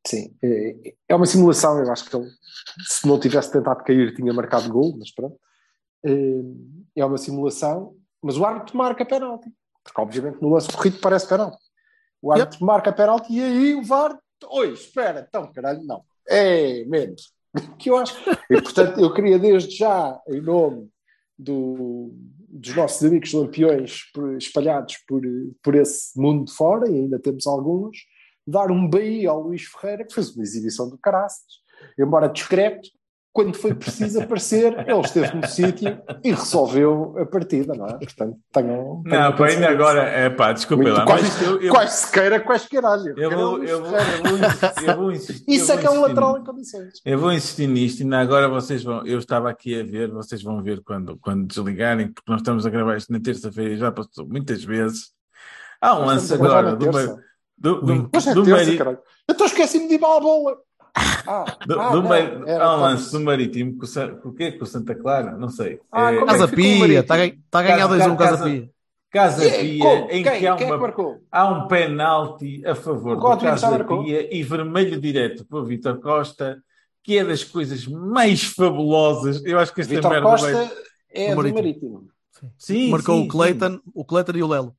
[0.05, 1.77] Sim, é, é uma simulação.
[1.79, 2.29] Eu acho que ele,
[2.87, 5.37] se não tivesse tentado cair, tinha marcado gol, mas pronto.
[6.05, 9.51] É, uma simulação, mas o árbitro marca penalti,
[9.83, 11.57] porque obviamente no lance corrido parece penalti.
[12.21, 14.17] O árbitro marca penalti e aí o VAR,
[14.49, 17.33] oi, espera, então caralho, não, é menos.
[17.79, 18.15] Que eu acho.
[18.49, 20.89] E portanto, eu queria desde já, em nome
[21.37, 22.11] do,
[22.47, 24.03] dos nossos amigos lampiões
[24.37, 25.21] espalhados por,
[25.63, 27.97] por esse mundo de fora, e ainda temos alguns,
[28.45, 31.61] dar um BI ao Luís Ferreira, que fez uma exibição do caraças,
[31.99, 32.89] embora discreto,
[33.37, 37.99] quando foi preciso aparecer, ele esteve no sítio e resolveu a partida, não é?
[37.99, 39.03] Portanto, tenham.
[39.03, 42.11] tenham Não, ainda agora, é pá, desculpa Muito- lá, quase- mas eu, eu, Quais se
[42.11, 43.13] queira, quais queiragem.
[43.15, 45.45] eu vou, eu vou, eu vou insistir, eu vou insistir.
[45.47, 46.93] Isso é que é um lateral em condições.
[47.05, 49.05] Eu vou insistir nisto, ainda agora vocês vão.
[49.05, 52.71] Eu estava aqui a ver, vocês vão ver quando, quando desligarem, porque nós estamos a
[52.71, 55.11] gravar isto na terça-feira e já passou muitas vezes.
[55.79, 56.89] Há um lance agora do,
[57.55, 60.57] do, do, é do, estou esquecendo de ir para a bola.
[61.27, 64.29] Ah, do, ah, do não, era há um lance do Marítimo com o, Sa- com
[64.29, 64.51] o quê?
[64.53, 65.31] Com o Santa Clara?
[65.37, 65.79] Não sei.
[65.91, 67.15] Ah, É- é Casa Pia, está
[67.49, 68.69] tá a ganhar Casa- 2-1 Casa Casa- Pia.
[69.09, 70.03] Casa E- Pia, como?
[70.11, 70.23] em Quem?
[70.23, 71.21] que há Quem é que uma marcou?
[71.31, 73.83] há um penalti a favor do Casa?
[73.85, 76.61] Pia e vermelho direto para o Vitor Costa,
[77.03, 79.43] que é das coisas mais fabulosas.
[79.45, 80.71] Eu acho que esta Vitor merda Costa vai.
[81.11, 81.61] é Do Marítimo.
[81.63, 82.07] Marítimo.
[82.57, 84.75] Sim, Marcou sim, o Cleiton, o Cleiton e o Lelo.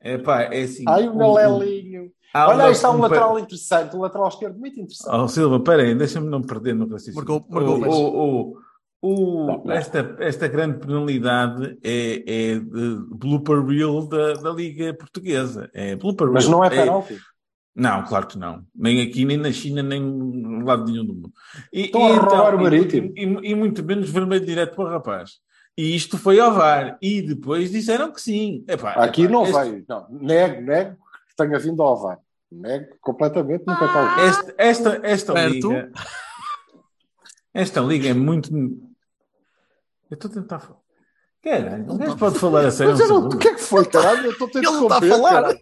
[0.00, 0.84] É pá, é assim.
[0.86, 2.10] Ai, o meu o- Lelinho.
[2.34, 5.14] Há Olha, aí está um um lateral interessante, um lateral esquerdo muito interessante.
[5.14, 7.16] Oh, Silva, peraí, deixa-me não perder no raciocínio.
[7.16, 8.58] Marcou- marcou o, o,
[9.02, 15.70] o, o- esta, esta grande penalidade é, é de blooper reel da, da Liga Portuguesa.
[15.72, 17.16] É blooper Mas não é penalti.
[17.74, 18.64] Não, claro que não.
[18.74, 21.32] Nem aqui, nem na China, nem no lado nenhum do mundo.
[21.72, 23.12] E, Estão a roubar o Marítimo.
[23.16, 25.34] E, e- e muito menos vermelho direto para o rapaz.
[25.76, 26.98] E isto foi ao VAR.
[27.00, 28.64] E depois disseram que sim.
[28.66, 29.84] Epá, Aqui epá, não este- veio.
[29.88, 30.96] Não, nego, nego
[31.38, 32.18] tenha vindo ao VAR.
[32.50, 34.28] Nego completamente, nunca está a ver.
[34.28, 35.92] Esta, esta, esta liga.
[37.54, 38.50] Esta liga é muito.
[40.10, 40.78] Eu estou a tentar falar.
[41.42, 42.92] Caralho, o gajo pode falar a sério.
[42.98, 44.26] Mas um não- o que é que foi, caralho?
[44.26, 45.30] Eu estou a Ele não interromper, falar.
[45.32, 45.60] caralho.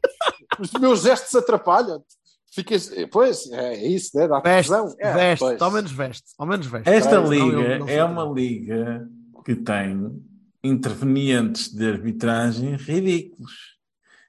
[0.59, 2.07] Os meus gestos atrapalham-te.
[2.55, 2.91] Ficas...
[3.11, 4.27] Pois, é isso, né?
[4.27, 4.73] Dá Veste.
[4.99, 5.61] É, veste, pois.
[5.61, 6.89] ao menos veste, ao menos veste.
[6.89, 9.07] Esta Caralho, liga eu não é uma liga
[9.45, 10.25] que tem
[10.65, 13.76] intervenientes de arbitragem ridículos.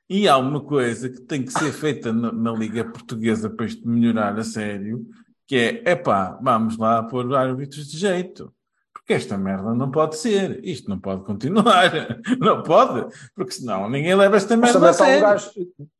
[0.09, 3.87] E há uma coisa que tem que ser feita na, na Liga Portuguesa para isto
[3.87, 5.05] melhorar a sério,
[5.45, 8.53] que é, epá, vamos lá pôr árbitros de jeito.
[8.93, 10.63] Porque esta merda não pode ser.
[10.65, 11.91] Isto não pode continuar.
[12.39, 13.13] Não pode.
[13.33, 15.21] Porque senão ninguém leva esta Mas merda também a está, um sério.
[15.21, 15.51] gajo,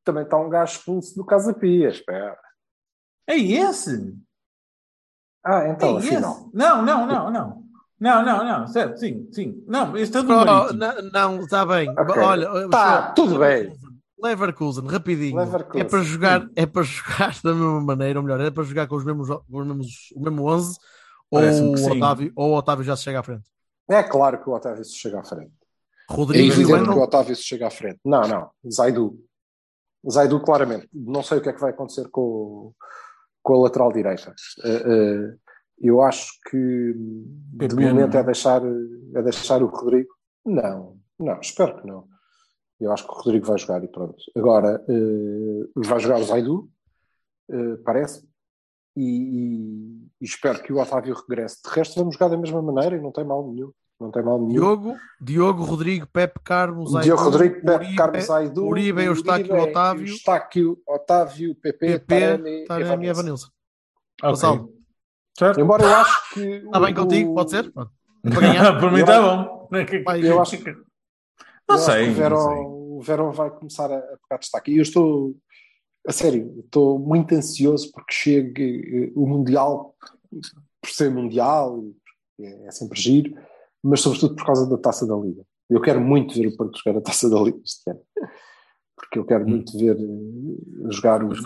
[0.04, 2.38] também está um gajo expulso do Casa Pia, espera.
[3.26, 4.14] É esse.
[5.46, 6.10] Ah, então, é esse.
[6.16, 6.50] afinal.
[6.54, 7.64] Não, não, não, não.
[8.00, 8.68] Não, não, não.
[8.68, 9.64] Certo, sim, sim.
[9.68, 10.80] Não, este é do Oh, Marítimo.
[10.80, 11.90] não, não, está bem.
[11.98, 12.22] Ok.
[12.22, 13.72] Olha, Tá, tudo bem.
[14.20, 15.38] Leverkusen, rapidinho.
[15.38, 15.82] Leverkusen.
[15.82, 18.96] É para jogar, é para jogar da mesma maneira, ou melhor, é para jogar com
[18.96, 20.78] os mesmos, com os mesmos o mesmo 11
[21.30, 21.92] ou o.
[21.98, 23.44] Otávio, ou o Otávio já se chega à frente.
[23.90, 25.52] É claro que o Otávio se chega à frente.
[26.10, 28.00] É Rodrigo e evidente que o Otávio se chega à frente.
[28.04, 28.50] Não, não.
[28.72, 29.20] Zaidu.
[30.10, 30.88] Zaidu, claramente.
[30.94, 32.76] Não sei o que é que vai acontecer com, o-
[33.44, 34.34] com a lateral direita.
[34.64, 35.36] Eh, eh,
[35.82, 38.22] eu acho que de PP, momento não é?
[38.22, 38.62] é deixar,
[39.16, 40.10] é deixar o Rodrigo.
[40.46, 42.08] Não, não, espero que não.
[42.80, 44.16] Eu acho que o Rodrigo vai jogar e pronto.
[44.36, 46.70] Agora, eh, vai jogar o Zaidu,
[47.50, 48.24] eh, parece,
[48.96, 51.62] e, e- e espero que o Otávio regresse.
[51.64, 53.72] De resto, vamos jogar da mesma maneira e não tem mal nenhum.
[54.00, 54.52] Não tem mal nenhum.
[54.54, 60.08] Diogo, Diogo, Rodrigo, Pepe, Carlos, Zaidu, Diogo Rodrigo, Pepe, Uribe, Carlos Zaidu, Uribe, Eustáquio, Otávio.
[60.08, 63.10] Eustáquio, Otávio, PP, PP, Taremi, Taremi e Evanilson.
[63.10, 63.48] Evanilson.
[64.22, 64.30] Ok.
[64.30, 64.74] Gonçalo.
[65.38, 65.60] Certo?
[65.60, 66.42] Embora eu acho que...
[66.42, 67.34] Está bem o- contigo?
[67.34, 67.72] Pode ser?
[68.22, 68.80] Para ganhar.
[68.80, 69.68] Por mim está bom.
[70.24, 70.76] Eu acho, eu
[71.68, 72.04] Não acho sei.
[72.04, 72.66] que o não Verón, sei.
[72.66, 74.72] o Verón vai começar a, a pegar destaque.
[74.72, 75.36] E eu estou,
[76.08, 79.96] a sério, estou muito ansioso porque chegue eh, o Mundial,
[80.82, 81.84] por ser Mundial,
[82.40, 83.34] é, é sempre giro,
[83.84, 85.44] mas sobretudo por causa da Taça da Liga.
[85.70, 88.00] Eu quero muito ver o Porto jogar a Taça da Liga este ano.
[88.96, 89.50] Porque eu quero Hum.
[89.50, 91.40] muito ver eh, jogar os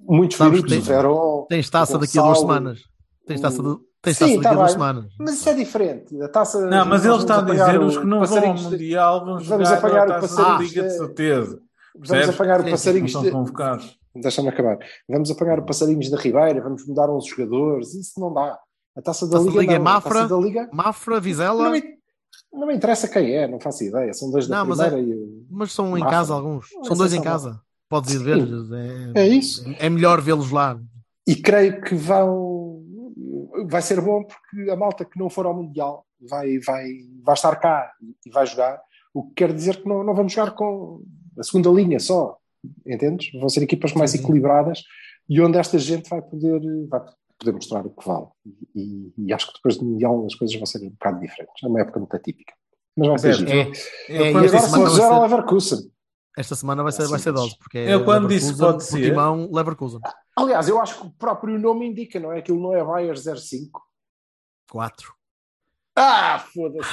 [0.00, 2.80] muitos minutos, o tens- Verón, Tens taça daqui a duas semanas.
[3.26, 4.68] Tens taça, de, tens Sim, daqui tá bem.
[4.68, 5.04] semanas.
[5.18, 6.22] Mas isso é diferente.
[6.22, 9.38] A taça, Não, mas ele está a dizer os que não vão ao Mundial vão
[9.38, 11.60] vamos jogar apanhar o a Taça passarinho da Liga de certeza.
[11.94, 13.30] Vamos apanhar o passarinhos de...
[13.30, 13.98] convocados.
[14.14, 14.78] Deixa-me acabar.
[15.08, 17.94] Vamos apanhar o passarinhos da Ribeira, vamos mudar uns jogadores.
[17.94, 18.58] Isso não dá.
[18.96, 19.78] A taça da Taça Liga, Liga é.
[19.78, 21.82] Mafra, A taça da Liga Mafra, Vizela, não me,
[22.52, 24.12] não me interessa quem é, não faço ideia.
[24.12, 26.10] São dois da Não, mas primeira e mas são em Mafra.
[26.16, 26.66] casa alguns.
[26.74, 27.60] Não, São dois em são casa.
[27.88, 28.38] Podes ir ver.
[29.14, 29.64] É isso.
[29.78, 30.78] É melhor vê-los lá.
[31.26, 32.59] E creio que vão.
[33.70, 36.88] Vai ser bom porque a malta que não for ao Mundial vai, vai,
[37.22, 37.92] vai estar cá
[38.26, 38.80] e vai jogar.
[39.14, 41.02] O que quer dizer que não, não vamos jogar com
[41.38, 42.36] a segunda linha só.
[42.86, 43.32] Entendes?
[43.38, 44.82] Vão ser equipas mais equilibradas
[45.28, 47.00] e onde esta gente vai poder, vai
[47.38, 48.26] poder mostrar o que vale.
[48.74, 51.62] E, e acho que depois do Mundial as coisas vão ser um bocado diferentes.
[51.62, 52.52] É uma época muito atípica.
[52.96, 53.48] Mas vai ser.
[53.48, 53.70] É,
[54.08, 55.90] Eu é, quando E e esta agora Leverkusen.
[56.36, 58.98] Esta semana vai ser, vai ser dose, porque é Eu quando disse Leverkusen, pode ser-
[58.98, 60.00] Portimão, Leverkusen.
[60.36, 62.38] Aliás, eu acho que o próprio nome indica, não é?
[62.38, 63.82] Aquilo não é Bayer 05.
[64.70, 65.12] 4.
[65.96, 66.88] Ah, foda-se.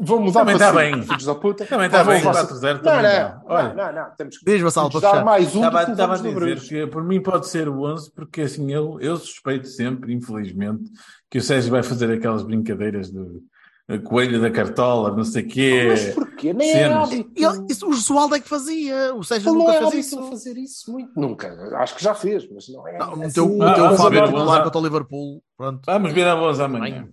[0.00, 1.02] Vou mudar Também para está cinco, bem.
[1.08, 1.66] filhos da puta.
[1.66, 3.42] Também está bem, levar- 4-0 Não, também não, dá.
[3.46, 3.74] Olha.
[3.74, 5.24] não, não, temos que Diz, Vassal, para dar fechar.
[5.24, 8.72] mais um Estava, estava a dizer que por mim pode ser o 11, porque assim
[8.72, 10.84] eu, eu suspeito sempre, infelizmente,
[11.28, 13.57] que o Sérgio vai fazer aquelas brincadeiras do a
[14.04, 15.86] coelho da cartola, não sei o quê.
[15.88, 16.52] Mas porquê?
[16.52, 17.30] Nem é hábito.
[17.34, 19.14] Ele, isso, o Josualdo é que fazia.
[19.14, 20.18] O Sérgio Ele não nunca é fez isso.
[20.20, 21.18] a fazer isso muito.
[21.18, 21.76] Nunca.
[21.78, 22.98] Acho que já fez, mas não é.
[22.98, 23.20] Não, assim.
[23.20, 25.42] meteu, Ah, o vamos Fábio vamos- contra o Liverpool.
[25.56, 25.80] Pronto.
[25.86, 27.08] Vamos ver a voz amanhã.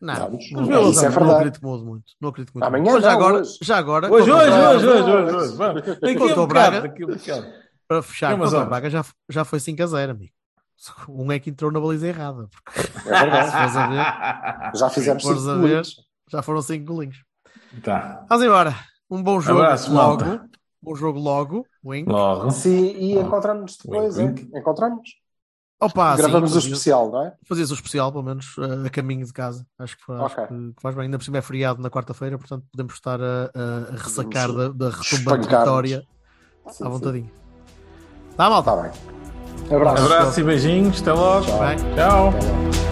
[0.00, 0.50] Não, Vamos.
[0.52, 1.30] não, Isso não, é não verdade.
[1.32, 2.04] acredito muito, muito.
[2.20, 2.64] Não acredito muito.
[2.66, 3.58] Amanhã Mas já não, agora, hoje.
[3.62, 5.56] já agora, Hoje, hoje, Braga, hoje, hoje, hoje, hoje.
[5.56, 5.82] Vamos.
[5.82, 7.46] Daqui a um bocado, daqui a um bocado.
[7.88, 8.36] para fechar.
[8.68, 10.32] Braga já, já foi 5 a 0, amigo.
[11.08, 12.48] Um é que entrou na baliza errada.
[12.48, 13.46] Porque É verdade.
[13.50, 15.82] se fores a ver, Já fizemos cinco a ver,
[16.30, 17.24] já foram 5 golinhos.
[17.82, 18.24] Tá.
[18.28, 18.74] Vamos embora.
[19.10, 20.24] Um bom jogo Abraço, logo.
[20.24, 20.48] malta.
[20.80, 21.66] Bom jogo logo.
[21.84, 22.08] Wink.
[22.10, 22.50] Logo.
[22.50, 24.56] Sim, e encontramos depois, Wink, wink.
[24.58, 25.10] Encontramos.
[25.80, 27.34] Opa, Gravamos sim, o especial, não é?
[27.48, 29.64] Fazias o especial, pelo menos, a caminho de casa.
[29.78, 30.46] Acho que, faz, Ok.
[30.46, 31.04] que, que faz bem.
[31.04, 34.90] Ainda por cima é feriado na quarta-feira, portanto podemos estar a, a- ressacar da, da
[34.90, 36.00] retumbante vitória
[36.68, 36.92] Sim, à sim.
[36.92, 37.30] vontadinho.
[38.36, 38.70] Tá, malta?
[38.70, 39.17] Está bem.
[39.70, 40.04] Abraço.
[40.04, 41.00] Abraço e beijinhos.
[41.00, 41.46] Até logo.
[41.58, 41.76] Bem.
[41.94, 42.28] Tchau.
[42.28, 42.87] Até logo.